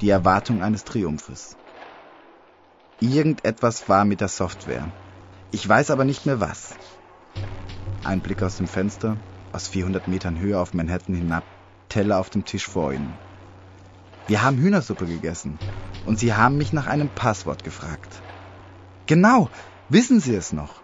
[0.00, 1.56] Die Erwartung eines Triumphes.
[3.00, 4.86] Irgendetwas war mit der Software.
[5.50, 6.76] Ich weiß aber nicht mehr was.
[8.04, 9.16] Ein Blick aus dem Fenster,
[9.52, 11.42] aus 400 Metern Höhe auf Manhattan hinab,
[11.88, 13.12] Teller auf dem Tisch vor ihnen.
[14.28, 15.58] Wir haben Hühnersuppe gegessen
[16.06, 18.22] und Sie haben mich nach einem Passwort gefragt.
[19.06, 19.50] Genau,
[19.92, 20.82] Wissen Sie es noch?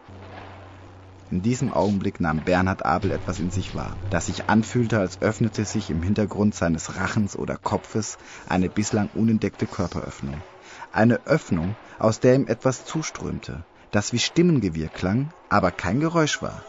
[1.31, 5.65] In diesem Augenblick nahm Bernhard Abel etwas in sich wahr, das sich anfühlte, als öffnete
[5.65, 10.43] sich im Hintergrund seines Rachens oder Kopfes eine bislang unentdeckte Körperöffnung.
[10.91, 16.65] Eine Öffnung, aus der ihm etwas zuströmte, das wie Stimmengewirr klang, aber kein Geräusch war.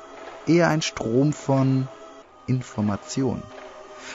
[0.46, 1.88] Eher ein Strom von
[2.46, 3.42] Information.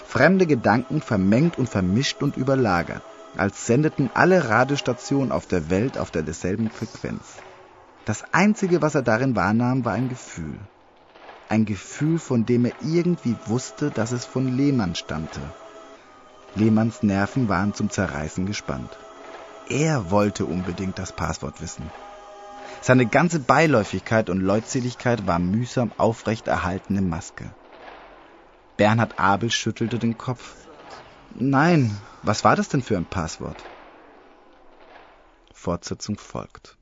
[0.07, 3.03] Fremde Gedanken vermengt und vermischt und überlagert,
[3.37, 7.21] als sendeten alle Radiostationen auf der Welt auf der derselben Frequenz.
[8.05, 10.59] Das Einzige, was er darin wahrnahm, war ein Gefühl.
[11.49, 15.53] Ein Gefühl, von dem er irgendwie wusste, dass es von Lehmann stammte.
[16.55, 18.99] Lehmanns Nerven waren zum Zerreißen gespannt.
[19.69, 21.91] Er wollte unbedingt das Passwort wissen.
[22.81, 27.51] Seine ganze Beiläufigkeit und Leutseligkeit war mühsam aufrecht erhaltene Maske.
[28.77, 30.55] Bernhard Abel schüttelte den Kopf.
[31.35, 33.65] Nein, was war das denn für ein Passwort?
[35.53, 36.77] Fortsetzung folgt.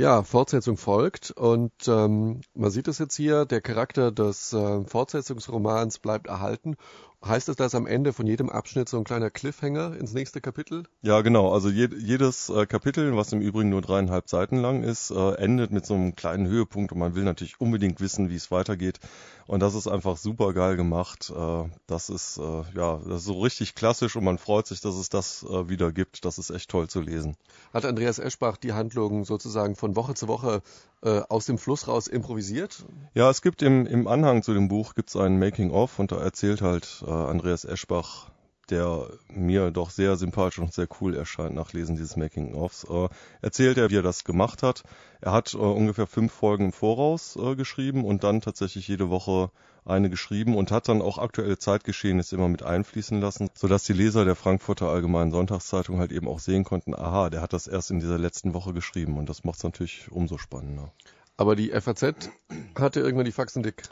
[0.00, 5.98] Ja, Fortsetzung folgt und ähm, man sieht es jetzt hier, der Charakter des äh, Fortsetzungsromans
[5.98, 6.78] bleibt erhalten
[7.22, 10.84] Heißt das, dass am Ende von jedem Abschnitt so ein kleiner Cliffhanger ins nächste Kapitel?
[11.02, 11.52] Ja, genau.
[11.52, 15.70] Also je, jedes äh, Kapitel, was im Übrigen nur dreieinhalb Seiten lang ist, äh, endet
[15.70, 19.00] mit so einem kleinen Höhepunkt und man will natürlich unbedingt wissen, wie es weitergeht.
[19.46, 21.30] Und das ist einfach super geil gemacht.
[21.36, 24.94] Äh, das ist äh, ja, das ist so richtig klassisch und man freut sich, dass
[24.94, 26.24] es das äh, wieder gibt.
[26.24, 27.36] Das ist echt toll zu lesen.
[27.74, 30.62] Hat Andreas Eschbach die Handlung sozusagen von Woche zu Woche
[31.02, 32.84] äh, aus dem Fluss raus improvisiert?
[33.14, 36.20] Ja, es gibt im, im Anhang zu dem Buch gibt's ein Making of und da
[36.20, 38.30] erzählt halt äh, Andreas Eschbach,
[38.70, 43.08] der mir doch sehr sympathisch und sehr cool erscheint nach Lesen dieses Making-ofs, äh,
[43.42, 44.82] erzählt er, wie er das gemacht hat.
[45.20, 49.50] Er hat äh, ungefähr fünf Folgen im Voraus äh, geschrieben und dann tatsächlich jede Woche
[49.84, 54.24] eine geschrieben und hat dann auch aktuelle Zeitgeschehnisse immer mit einfließen lassen, sodass die Leser
[54.24, 58.00] der Frankfurter Allgemeinen Sonntagszeitung halt eben auch sehen konnten, aha, der hat das erst in
[58.00, 60.92] dieser letzten Woche geschrieben und das macht es natürlich umso spannender.
[61.36, 62.30] Aber die FAZ
[62.78, 63.82] hatte irgendwann die Faxen dick.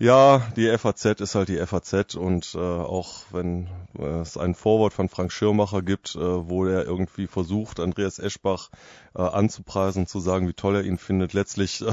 [0.00, 3.66] Ja, die FAZ ist halt die FAZ und äh, auch wenn
[3.98, 8.70] äh, es ein Vorwort von Frank Schirmacher gibt, äh, wo er irgendwie versucht, Andreas Eschbach
[9.16, 11.82] äh, anzupreisen, zu sagen, wie toll er ihn findet, letztlich.
[11.82, 11.92] Äh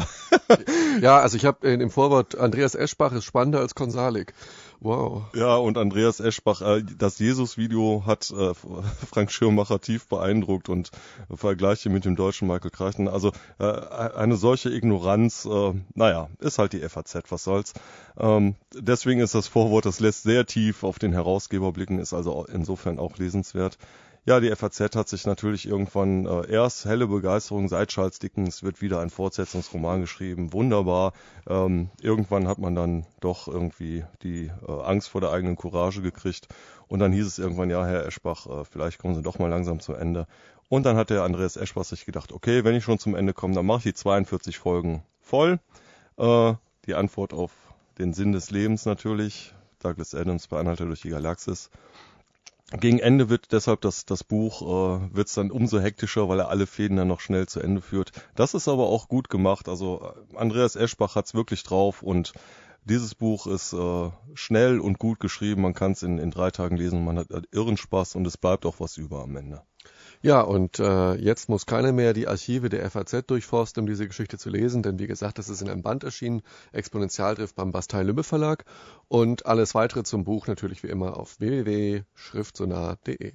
[1.02, 4.36] ja, also ich habe im Vorwort, Andreas Eschbach ist spannender als Konsalik.
[4.80, 5.24] Wow.
[5.34, 8.54] Ja, und Andreas Eschbach, äh, das Jesus-Video hat äh,
[9.10, 10.92] Frank Schirmacher tief beeindruckt und
[11.34, 13.08] Vergleiche mit dem deutschen Michael Crichton.
[13.08, 15.48] Also äh, eine solche Ignoranz,
[15.94, 17.74] naja, ist halt die FAZ, was soll's.
[18.18, 22.46] Ähm, deswegen ist das Vorwort, das lässt sehr tief auf den Herausgeber blicken, ist also
[22.46, 23.78] insofern auch lesenswert.
[24.26, 28.82] Ja, die FAZ hat sich natürlich irgendwann äh, erst helle Begeisterung seit Charles Dickens wird
[28.82, 31.14] wieder ein Fortsetzungsroman geschrieben, wunderbar.
[31.48, 36.48] Ähm, irgendwann hat man dann doch irgendwie die äh, Angst vor der eigenen Courage gekriegt
[36.88, 39.80] und dann hieß es irgendwann, ja, Herr Eschbach, äh, vielleicht kommen Sie doch mal langsam
[39.80, 40.26] zum Ende.
[40.70, 43.54] Und dann hat der Andreas Eschbach sich gedacht, okay, wenn ich schon zum Ende komme,
[43.54, 45.60] dann mache ich die 42 Folgen voll.
[46.18, 46.54] Äh,
[46.88, 47.52] die Antwort auf
[48.00, 49.54] den Sinn des Lebens natürlich.
[49.80, 51.70] Douglas Adams bei Anhalter durch die Galaxis.
[52.72, 56.50] Gegen Ende wird deshalb das, das Buch, äh, wird es dann umso hektischer, weil er
[56.50, 58.12] alle Fäden dann noch schnell zu Ende führt.
[58.36, 59.70] Das ist aber auch gut gemacht.
[59.70, 60.02] Also
[60.34, 62.34] äh, Andreas Eschbach hat's wirklich drauf und
[62.84, 65.62] dieses Buch ist äh, schnell und gut geschrieben.
[65.62, 67.06] Man kann es in, in drei Tagen lesen.
[67.06, 69.62] Man hat, hat irren Spaß und es bleibt auch was über am Ende.
[70.26, 74.40] Ja, und äh, jetzt muss keiner mehr die Archive der FAZ durchforsten, um diese Geschichte
[74.40, 78.66] zu lesen, denn wie gesagt, das ist in einem Band erschienen, Exponentialdrift beim Bastei-Lübbe Verlag
[79.08, 83.34] und alles weitere zum Buch natürlich wie immer auf www.schriftsonar.de.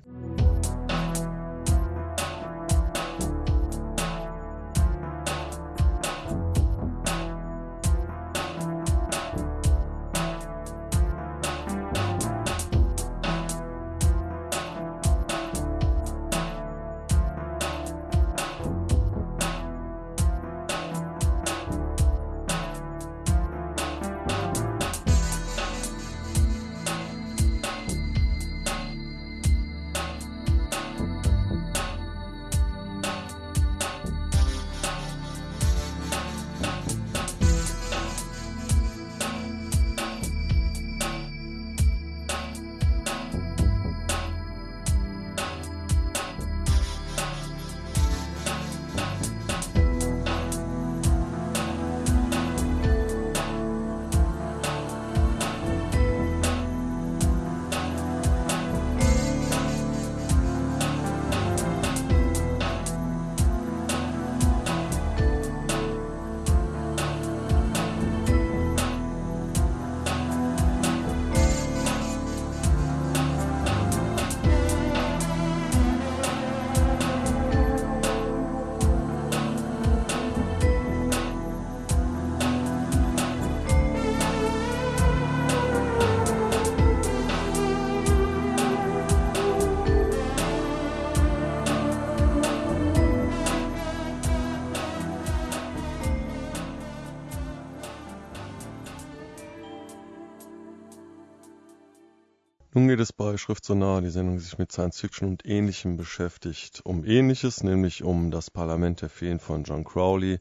[102.73, 105.97] Nun geht es bei Schrift so nah, die Sendung, sich mit Science Fiction und Ähnlichem
[105.97, 106.81] beschäftigt.
[106.85, 110.39] Um Ähnliches, nämlich um das Parlament der Feen von John Crowley,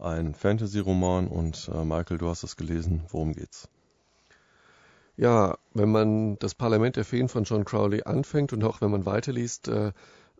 [0.00, 1.28] ein Fantasy-Roman.
[1.28, 3.04] Und äh, Michael, du hast es gelesen.
[3.10, 3.68] Worum geht's?
[5.16, 9.06] Ja, wenn man das Parlament der Feen von John Crowley anfängt und auch wenn man
[9.06, 9.92] weiterliest, äh,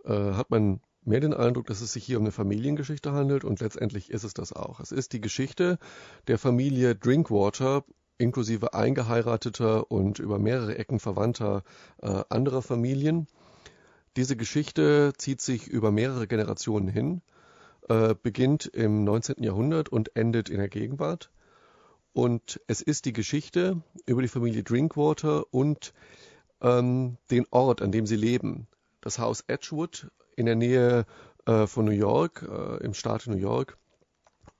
[0.05, 3.61] äh, hat man mehr den Eindruck, dass es sich hier um eine Familiengeschichte handelt und
[3.61, 4.81] letztendlich ist es das auch.
[4.81, 5.79] Es ist die Geschichte
[6.27, 7.85] der Familie Drinkwater
[8.18, 11.62] inklusive eingeheirateter und über mehrere Ecken verwandter
[12.02, 13.26] äh, anderer Familien.
[14.16, 17.22] Diese Geschichte zieht sich über mehrere Generationen hin,
[17.88, 19.42] äh, beginnt im 19.
[19.42, 21.31] Jahrhundert und endet in der Gegenwart.
[22.12, 25.94] Und es ist die Geschichte über die Familie Drinkwater und
[26.61, 28.66] ähm, den Ort, an dem sie leben.
[29.00, 31.07] Das Haus Edgewood in der Nähe
[31.46, 33.78] äh, von New York, äh, im Staat New York.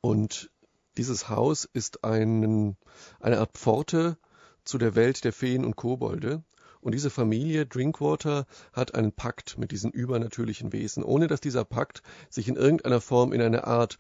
[0.01, 0.51] Und
[0.99, 2.77] dieses Haus ist ein,
[3.21, 4.19] eine Art Pforte
[4.65, 6.43] zu der Welt der Feen und Kobolde.
[6.81, 12.03] Und diese Familie Drinkwater hat einen Pakt mit diesen übernatürlichen Wesen, ohne dass dieser Pakt
[12.29, 13.99] sich in irgendeiner Form in eine Art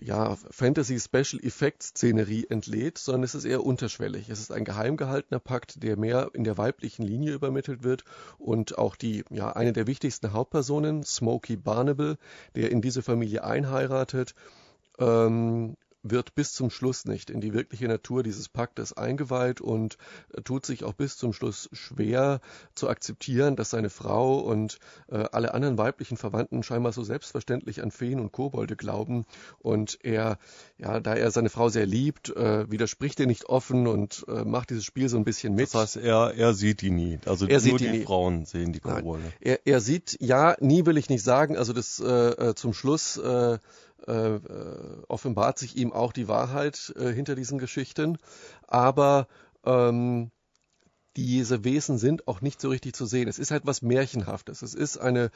[0.00, 4.28] ja, Fantasy Special Effects Szenerie entlädt, sondern es ist eher unterschwellig.
[4.30, 8.04] Es ist ein geheim gehaltener Pakt, der mehr in der weiblichen Linie übermittelt wird
[8.38, 12.18] und auch die, ja, eine der wichtigsten Hauptpersonen, Smokey Barnable,
[12.54, 14.34] der in diese Familie einheiratet,
[14.98, 19.98] ähm, wird bis zum Schluss nicht in die wirkliche Natur dieses Paktes eingeweiht und
[20.32, 22.40] äh, tut sich auch bis zum Schluss schwer
[22.74, 27.90] zu akzeptieren, dass seine Frau und äh, alle anderen weiblichen Verwandten scheinbar so selbstverständlich an
[27.90, 29.26] Feen und Kobolde glauben
[29.58, 30.38] und er,
[30.78, 34.70] ja, da er seine Frau sehr liebt, äh, widerspricht er nicht offen und äh, macht
[34.70, 35.66] dieses Spiel so ein bisschen mit.
[35.66, 37.18] Das heißt, er, er sieht die nie.
[37.26, 38.04] Also er nur die, die nie.
[38.04, 39.32] Frauen sehen die Kobolde.
[39.40, 43.20] Er, er sieht, ja, nie will ich nicht sagen, also das äh, äh zum Schluss
[44.06, 48.18] äh, äh, offenbart sich ihm auch die Wahrheit äh, hinter diesen Geschichten.
[48.66, 49.26] Aber
[49.64, 50.30] ähm,
[51.16, 53.28] diese Wesen sind auch nicht so richtig zu sehen.
[53.28, 54.62] Es ist halt was Märchenhaftes.
[54.62, 55.30] Es ist eine,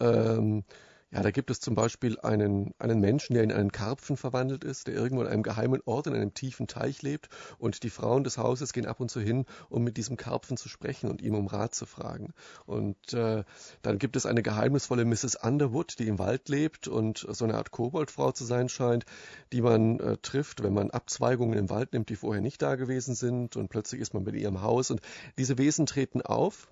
[0.00, 0.64] ähm,
[1.10, 4.88] Ja, da gibt es zum Beispiel einen, einen Menschen, der in einen Karpfen verwandelt ist,
[4.88, 8.36] der irgendwo an einem geheimen Ort in einem tiefen Teich lebt und die Frauen des
[8.36, 11.46] Hauses gehen ab und zu hin, um mit diesem Karpfen zu sprechen und ihm um
[11.46, 12.34] Rat zu fragen.
[12.66, 13.44] Und äh,
[13.80, 15.36] dann gibt es eine geheimnisvolle Mrs.
[15.36, 19.06] Underwood, die im Wald lebt und so eine Art Koboldfrau zu sein scheint,
[19.54, 23.14] die man äh, trifft, wenn man Abzweigungen im Wald nimmt, die vorher nicht da gewesen
[23.14, 25.00] sind und plötzlich ist man bei ihrem Haus und
[25.38, 26.68] diese Wesen treten auf,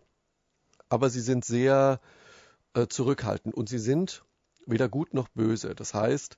[0.91, 2.01] aber sie sind sehr
[2.77, 4.25] äh, zurückhaltend und sie sind
[4.67, 5.75] weder gut noch böse.
[5.75, 6.37] Das heißt,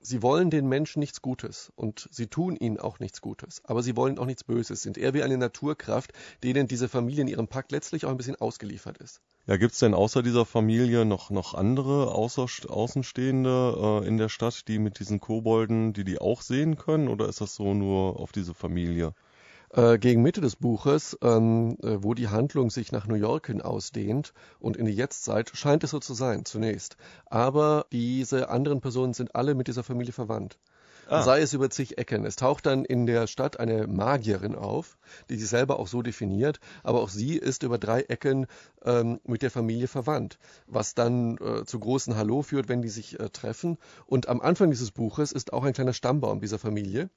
[0.00, 3.96] sie wollen den Menschen nichts Gutes und sie tun ihnen auch nichts Gutes, aber sie
[3.96, 6.12] wollen auch nichts Böses, sind eher wie eine Naturkraft,
[6.42, 9.20] denen diese Familie in ihrem Pakt letztlich auch ein bisschen ausgeliefert ist.
[9.46, 14.66] Ja, gibt's denn außer dieser Familie noch, noch andere Außer, Außenstehende äh, in der Stadt,
[14.66, 18.32] die mit diesen Kobolden, die die auch sehen können, oder ist das so nur auf
[18.32, 19.14] diese Familie?
[19.76, 23.60] Äh, gegen Mitte des Buches, ähm, äh, wo die Handlung sich nach New York hin
[23.60, 26.96] ausdehnt und in die Jetztzeit, scheint es so zu sein, zunächst.
[27.26, 30.58] Aber diese anderen Personen sind alle mit dieser Familie verwandt.
[31.08, 31.22] Ah.
[31.22, 32.24] Sei es über zig Ecken.
[32.24, 34.96] Es taucht dann in der Stadt eine Magierin auf,
[35.28, 38.46] die sich selber auch so definiert, aber auch sie ist über drei Ecken
[38.82, 43.20] ähm, mit der Familie verwandt, was dann äh, zu großen Hallo führt, wenn die sich
[43.20, 43.76] äh, treffen.
[44.06, 47.10] Und am Anfang dieses Buches ist auch ein kleiner Stammbaum dieser Familie.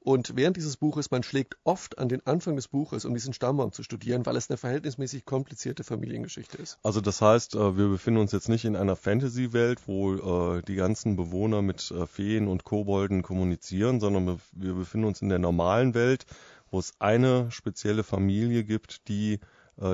[0.00, 3.72] Und während dieses Buches, man schlägt oft an den Anfang des Buches, um diesen Stammbaum
[3.72, 6.78] zu studieren, weil es eine verhältnismäßig komplizierte Familiengeschichte ist.
[6.82, 10.74] Also das heißt, äh, wir befinden uns jetzt nicht in einer Fantasy-Welt, wo äh, die
[10.74, 15.94] ganzen Bewohner mit äh, Feen und Kobolden kommunizieren, sondern wir befinden uns in der normalen
[15.94, 16.24] Welt,
[16.70, 19.40] wo es eine spezielle Familie gibt, die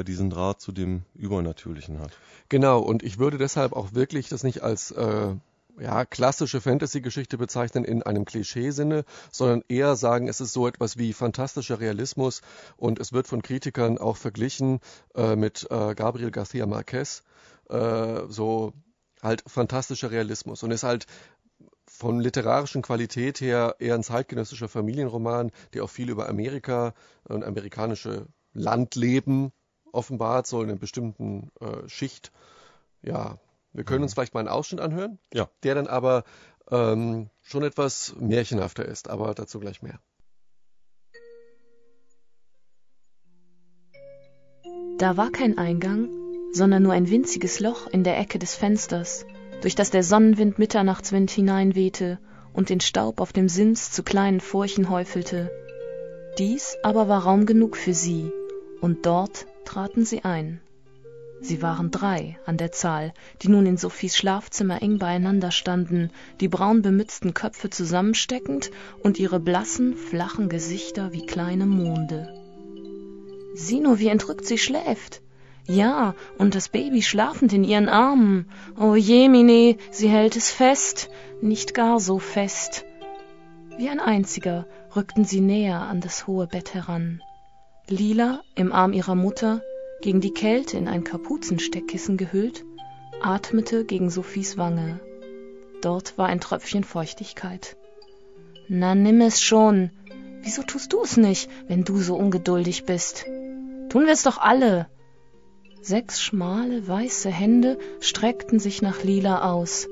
[0.04, 2.10] diesen Draht zu dem Übernatürlichen hat.
[2.48, 5.36] Genau, und ich würde deshalb auch wirklich das nicht als äh,
[5.78, 11.12] ja, klassische Fantasy-Geschichte bezeichnen in einem Klischeesinne, sondern eher sagen, es ist so etwas wie
[11.12, 12.42] fantastischer Realismus
[12.76, 14.80] und es wird von Kritikern auch verglichen
[15.14, 17.22] äh, mit äh, Gabriel García Márquez,
[17.68, 18.72] äh, so
[19.22, 21.06] halt fantastischer Realismus und ist halt
[21.86, 28.26] von literarischen Qualität her eher ein zeitgenössischer Familienroman, der auch viel über Amerika und amerikanische
[28.52, 29.52] Landleben
[29.92, 32.32] offenbart, so in einer bestimmten äh, Schicht.
[33.02, 33.38] Ja,
[33.76, 35.50] wir können uns vielleicht mal einen Ausschnitt anhören, ja.
[35.62, 36.24] der dann aber
[36.70, 40.00] ähm, schon etwas märchenhafter ist, aber dazu gleich mehr.
[44.98, 46.08] Da war kein Eingang,
[46.52, 49.26] sondern nur ein winziges Loch in der Ecke des Fensters,
[49.60, 52.18] durch das der Sonnenwind Mitternachtswind hineinwehte
[52.54, 55.50] und den Staub auf dem Sims zu kleinen Furchen häufelte.
[56.38, 58.32] Dies aber war Raum genug für sie,
[58.80, 60.62] und dort traten sie ein.
[61.40, 63.12] Sie waren drei an der Zahl,
[63.42, 66.10] die nun in Sophies Schlafzimmer eng beieinander standen,
[66.40, 68.70] die braun bemützten Köpfe zusammensteckend
[69.02, 72.32] und ihre blassen, flachen Gesichter wie kleine Monde.
[73.54, 75.22] Sieh nur, wie entrückt sie schläft.
[75.66, 78.48] Ja, und das Baby schlafend in ihren Armen.
[78.78, 81.10] O oh Jemine, sie hält es fest,
[81.40, 82.84] nicht gar so fest.
[83.76, 87.20] Wie ein einziger rückten sie näher an das hohe Bett heran.
[87.88, 89.60] Lila im Arm ihrer Mutter,
[90.00, 92.64] gegen die Kälte in ein Kapuzensteckkissen gehüllt,
[93.20, 95.00] atmete gegen Sophies Wange.
[95.80, 97.76] Dort war ein Tröpfchen Feuchtigkeit.
[98.68, 99.90] Na, nimm es schon.
[100.42, 103.24] Wieso tust du es nicht, wenn du so ungeduldig bist?
[103.88, 104.88] Tun wir es doch alle.
[105.82, 109.88] Sechs schmale, weiße Hände streckten sich nach Lila aus.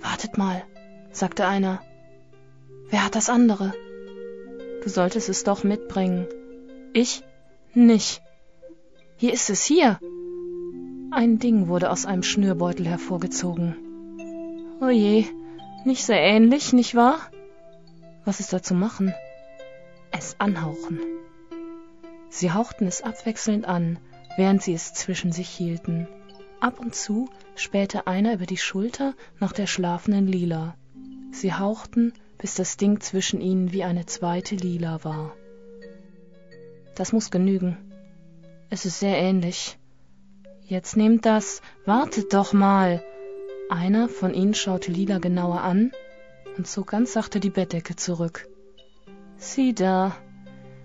[0.00, 0.64] Wartet mal,
[1.10, 1.82] sagte einer.
[2.90, 3.74] Wer hat das andere?
[4.82, 6.26] Du solltest es doch mitbringen.
[6.92, 7.22] Ich
[7.74, 8.22] nicht.
[9.20, 9.98] Hier ist es, hier.
[11.10, 13.74] Ein Ding wurde aus einem Schnürbeutel hervorgezogen.
[14.80, 15.24] Oh je,
[15.84, 17.18] nicht sehr ähnlich, nicht wahr?
[18.24, 19.12] Was ist da zu machen?
[20.12, 21.00] Es anhauchen.
[22.28, 23.98] Sie hauchten es abwechselnd an,
[24.36, 26.06] während sie es zwischen sich hielten.
[26.60, 30.76] Ab und zu spähte einer über die Schulter nach der schlafenden Lila.
[31.32, 35.34] Sie hauchten, bis das Ding zwischen ihnen wie eine zweite Lila war.
[36.94, 37.87] Das muss genügen.
[38.70, 39.78] Es ist sehr ähnlich.
[40.62, 41.62] Jetzt nehmt das.
[41.86, 43.02] Wartet doch mal.
[43.70, 45.92] Einer von ihnen schaute Lila genauer an
[46.58, 48.46] und zog ganz sachte die Bettdecke zurück.
[49.36, 50.14] Sieh da.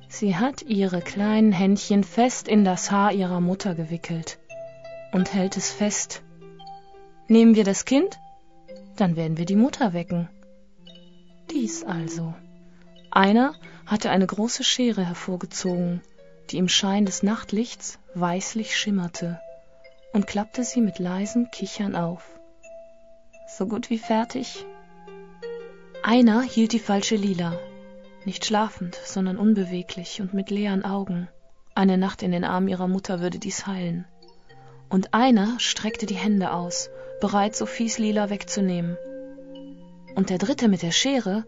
[0.08, 4.40] Sie hat ihre kleinen Händchen fest in das Haar ihrer Mutter gewickelt
[5.12, 6.24] und hält es fest.
[7.28, 8.18] Nehmen wir das Kind?
[8.96, 10.30] Dann werden wir die Mutter wecken.
[11.52, 12.34] Dies also.
[13.12, 13.56] Einer
[13.86, 16.02] hatte eine große Schere hervorgezogen
[16.50, 19.40] die im Schein des Nachtlichts weißlich schimmerte,
[20.14, 22.24] und klappte sie mit leisem Kichern auf.
[23.48, 24.66] So gut wie fertig.
[26.04, 27.58] Einer hielt die falsche Lila,
[28.26, 31.28] nicht schlafend, sondern unbeweglich und mit leeren Augen.
[31.76, 34.06] Eine Nacht in den Armen ihrer Mutter würde dies heilen.
[34.90, 36.90] Und einer streckte die Hände aus,
[37.20, 38.98] bereit, Sophies Lila wegzunehmen.
[40.16, 41.46] Und der dritte mit der Schere,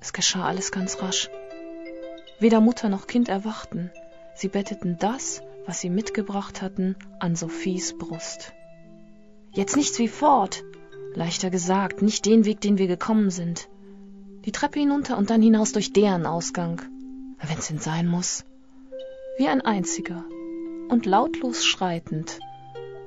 [0.00, 1.30] es geschah alles ganz rasch.
[2.42, 3.92] Weder Mutter noch Kind erwachten,
[4.34, 8.52] sie betteten das, was sie mitgebracht hatten, an Sophies Brust.
[9.52, 10.64] Jetzt nichts wie fort,
[11.14, 13.68] leichter gesagt, nicht den Weg, den wir gekommen sind.
[14.44, 16.82] Die Treppe hinunter und dann hinaus durch deren Ausgang,
[17.40, 18.44] wenn's denn sein muss.
[19.38, 20.24] Wie ein einziger
[20.88, 22.40] und lautlos schreitend.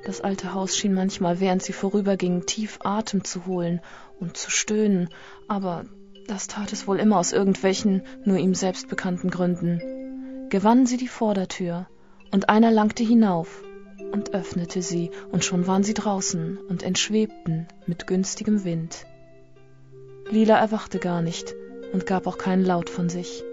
[0.05, 3.81] Das alte Haus schien manchmal, während sie vorübergingen, tief Atem zu holen
[4.17, 5.09] und zu stöhnen,
[5.49, 5.83] aber
[6.27, 10.47] das tat es wohl immer aus irgendwelchen nur ihm selbst bekannten Gründen.
[10.49, 11.87] Gewannen sie die Vordertür,
[12.31, 13.63] und einer langte hinauf
[14.11, 19.05] und öffnete sie, und schon waren sie draußen und entschwebten mit günstigem Wind.
[20.29, 21.53] Lila erwachte gar nicht
[21.93, 23.43] und gab auch keinen Laut von sich.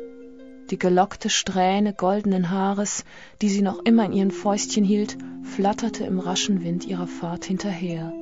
[0.70, 3.04] Die gelockte Strähne goldenen Haares,
[3.42, 8.12] die sie noch immer in ihren Fäustchen hielt, flatterte im raschen Wind ihrer Fahrt hinterher.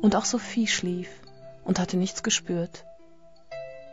[0.00, 1.08] Und auch Sophie schlief
[1.64, 2.84] und hatte nichts gespürt.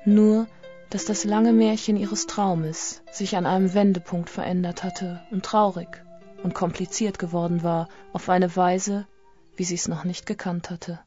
[0.06, 0.48] Nur,
[0.90, 6.04] dass das lange Märchen ihres Traumes sich an einem Wendepunkt verändert hatte und traurig
[6.44, 9.08] und kompliziert geworden war, auf eine Weise,
[9.56, 11.00] wie sie es noch nicht gekannt hatte.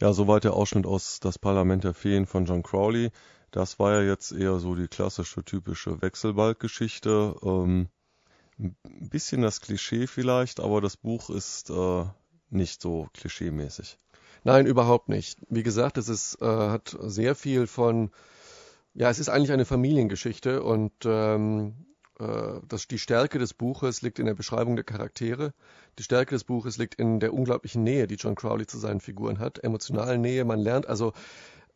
[0.00, 3.10] Ja, soweit der Ausschnitt aus Das Parlament der Feen von John Crowley.
[3.50, 7.36] Das war ja jetzt eher so die klassische, typische Wechselbalggeschichte.
[7.42, 7.88] Ähm,
[8.58, 12.04] ein bisschen das Klischee vielleicht, aber das Buch ist äh,
[12.50, 13.98] nicht so klischeemäßig.
[14.46, 15.40] Nein, überhaupt nicht.
[15.48, 18.12] Wie gesagt, es ist, äh, hat sehr viel von,
[18.94, 21.74] ja, es ist eigentlich eine Familiengeschichte und ähm,
[22.20, 25.52] äh, das, die Stärke des Buches liegt in der Beschreibung der Charaktere.
[25.98, 29.40] Die Stärke des Buches liegt in der unglaublichen Nähe, die John Crowley zu seinen Figuren
[29.40, 29.64] hat.
[29.64, 30.44] Emotionale Nähe.
[30.44, 31.12] Man lernt also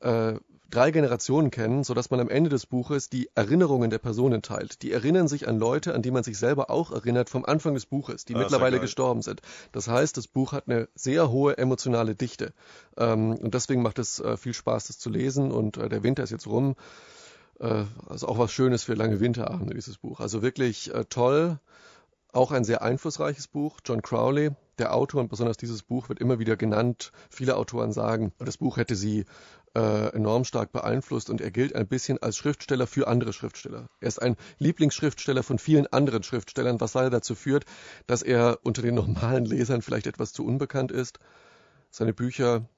[0.01, 0.34] äh,
[0.70, 4.82] drei Generationen kennen, sodass man am Ende des Buches die Erinnerungen der Personen teilt.
[4.82, 7.86] Die erinnern sich an Leute, an die man sich selber auch erinnert vom Anfang des
[7.86, 9.42] Buches, die ah, mittlerweile gestorben sind.
[9.72, 12.53] Das heißt, das Buch hat eine sehr hohe emotionale Dichte.
[12.96, 15.51] Ähm, und deswegen macht es äh, viel Spaß, das zu lesen.
[15.51, 16.76] Und äh, der Winter ist jetzt rum.
[17.59, 20.20] Äh, also auch was Schönes für lange Winterabende, dieses Buch.
[20.20, 21.59] Also wirklich äh, toll.
[22.33, 23.81] Auch ein sehr einflussreiches Buch.
[23.85, 27.11] John Crowley, der Autor und besonders dieses Buch wird immer wieder genannt.
[27.28, 29.24] Viele Autoren sagen, das Buch hätte sie
[29.74, 33.89] äh, enorm stark beeinflusst und er gilt ein bisschen als Schriftsteller für andere Schriftsteller.
[34.01, 37.64] Er ist ein Lieblingsschriftsteller von vielen anderen Schriftstellern, was leider dazu führt,
[38.07, 41.18] dass er unter den normalen Lesern vielleicht etwas zu unbekannt ist.
[41.91, 42.68] Seine Bücher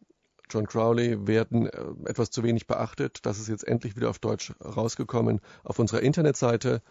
[0.53, 3.20] John Crowley werden äh, etwas zu wenig beachtet.
[3.22, 5.40] Das ist jetzt endlich wieder auf Deutsch rausgekommen.
[5.64, 6.82] Auf unserer Internetseite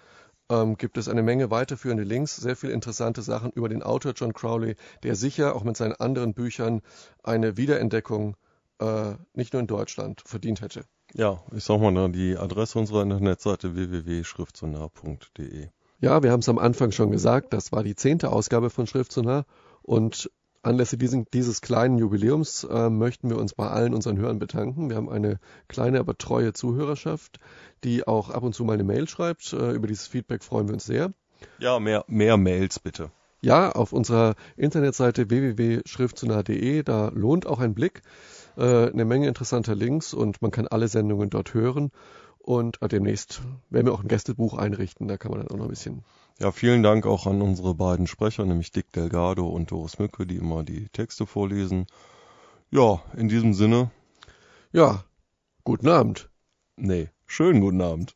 [0.52, 4.34] ähm, gibt es eine Menge weiterführende Links, sehr viele interessante Sachen über den Autor John
[4.34, 6.82] Crowley, der sicher auch mit seinen anderen Büchern
[7.24, 8.36] eine Wiederentdeckung
[8.80, 10.84] äh, nicht nur in Deutschland verdient hätte.
[11.14, 15.70] Ja, ich sag mal die Adresse unserer Internetseite www.schriftsonar.de.
[15.99, 19.45] Ja, wir haben es am Anfang schon gesagt, das war die zehnte Ausgabe von Schriftsonar
[19.84, 20.32] und
[20.64, 24.89] Anlässlich diesen, dieses kleinen Jubiläums äh, möchten wir uns bei allen unseren Hörern bedanken.
[24.89, 27.39] Wir haben eine kleine, aber treue Zuhörerschaft,
[27.84, 29.53] die auch ab und zu mal eine Mail schreibt.
[29.53, 31.14] Äh, über dieses Feedback freuen wir uns sehr.
[31.57, 33.12] Ja, mehr, mehr Mails bitte.
[33.41, 38.03] Ja, auf unserer Internetseite www.schriftsonar.de, da lohnt auch ein Blick.
[38.55, 41.91] Äh, eine Menge interessanter Links und man kann alle Sendungen dort hören.
[42.38, 43.41] Und demnächst
[43.72, 46.03] werden wir auch ein Gästebuch einrichten, da kann man dann auch noch ein bisschen
[46.39, 50.38] ja, vielen Dank auch an unsere beiden Sprecher, nämlich Dick Delgado und Doris Mücke, die
[50.38, 51.88] immer die Texte vorlesen.
[52.71, 53.91] Ja, in diesem Sinne.
[54.71, 55.03] Ja,
[55.63, 56.29] guten Abend.
[56.77, 58.15] Nee, schönen guten Abend.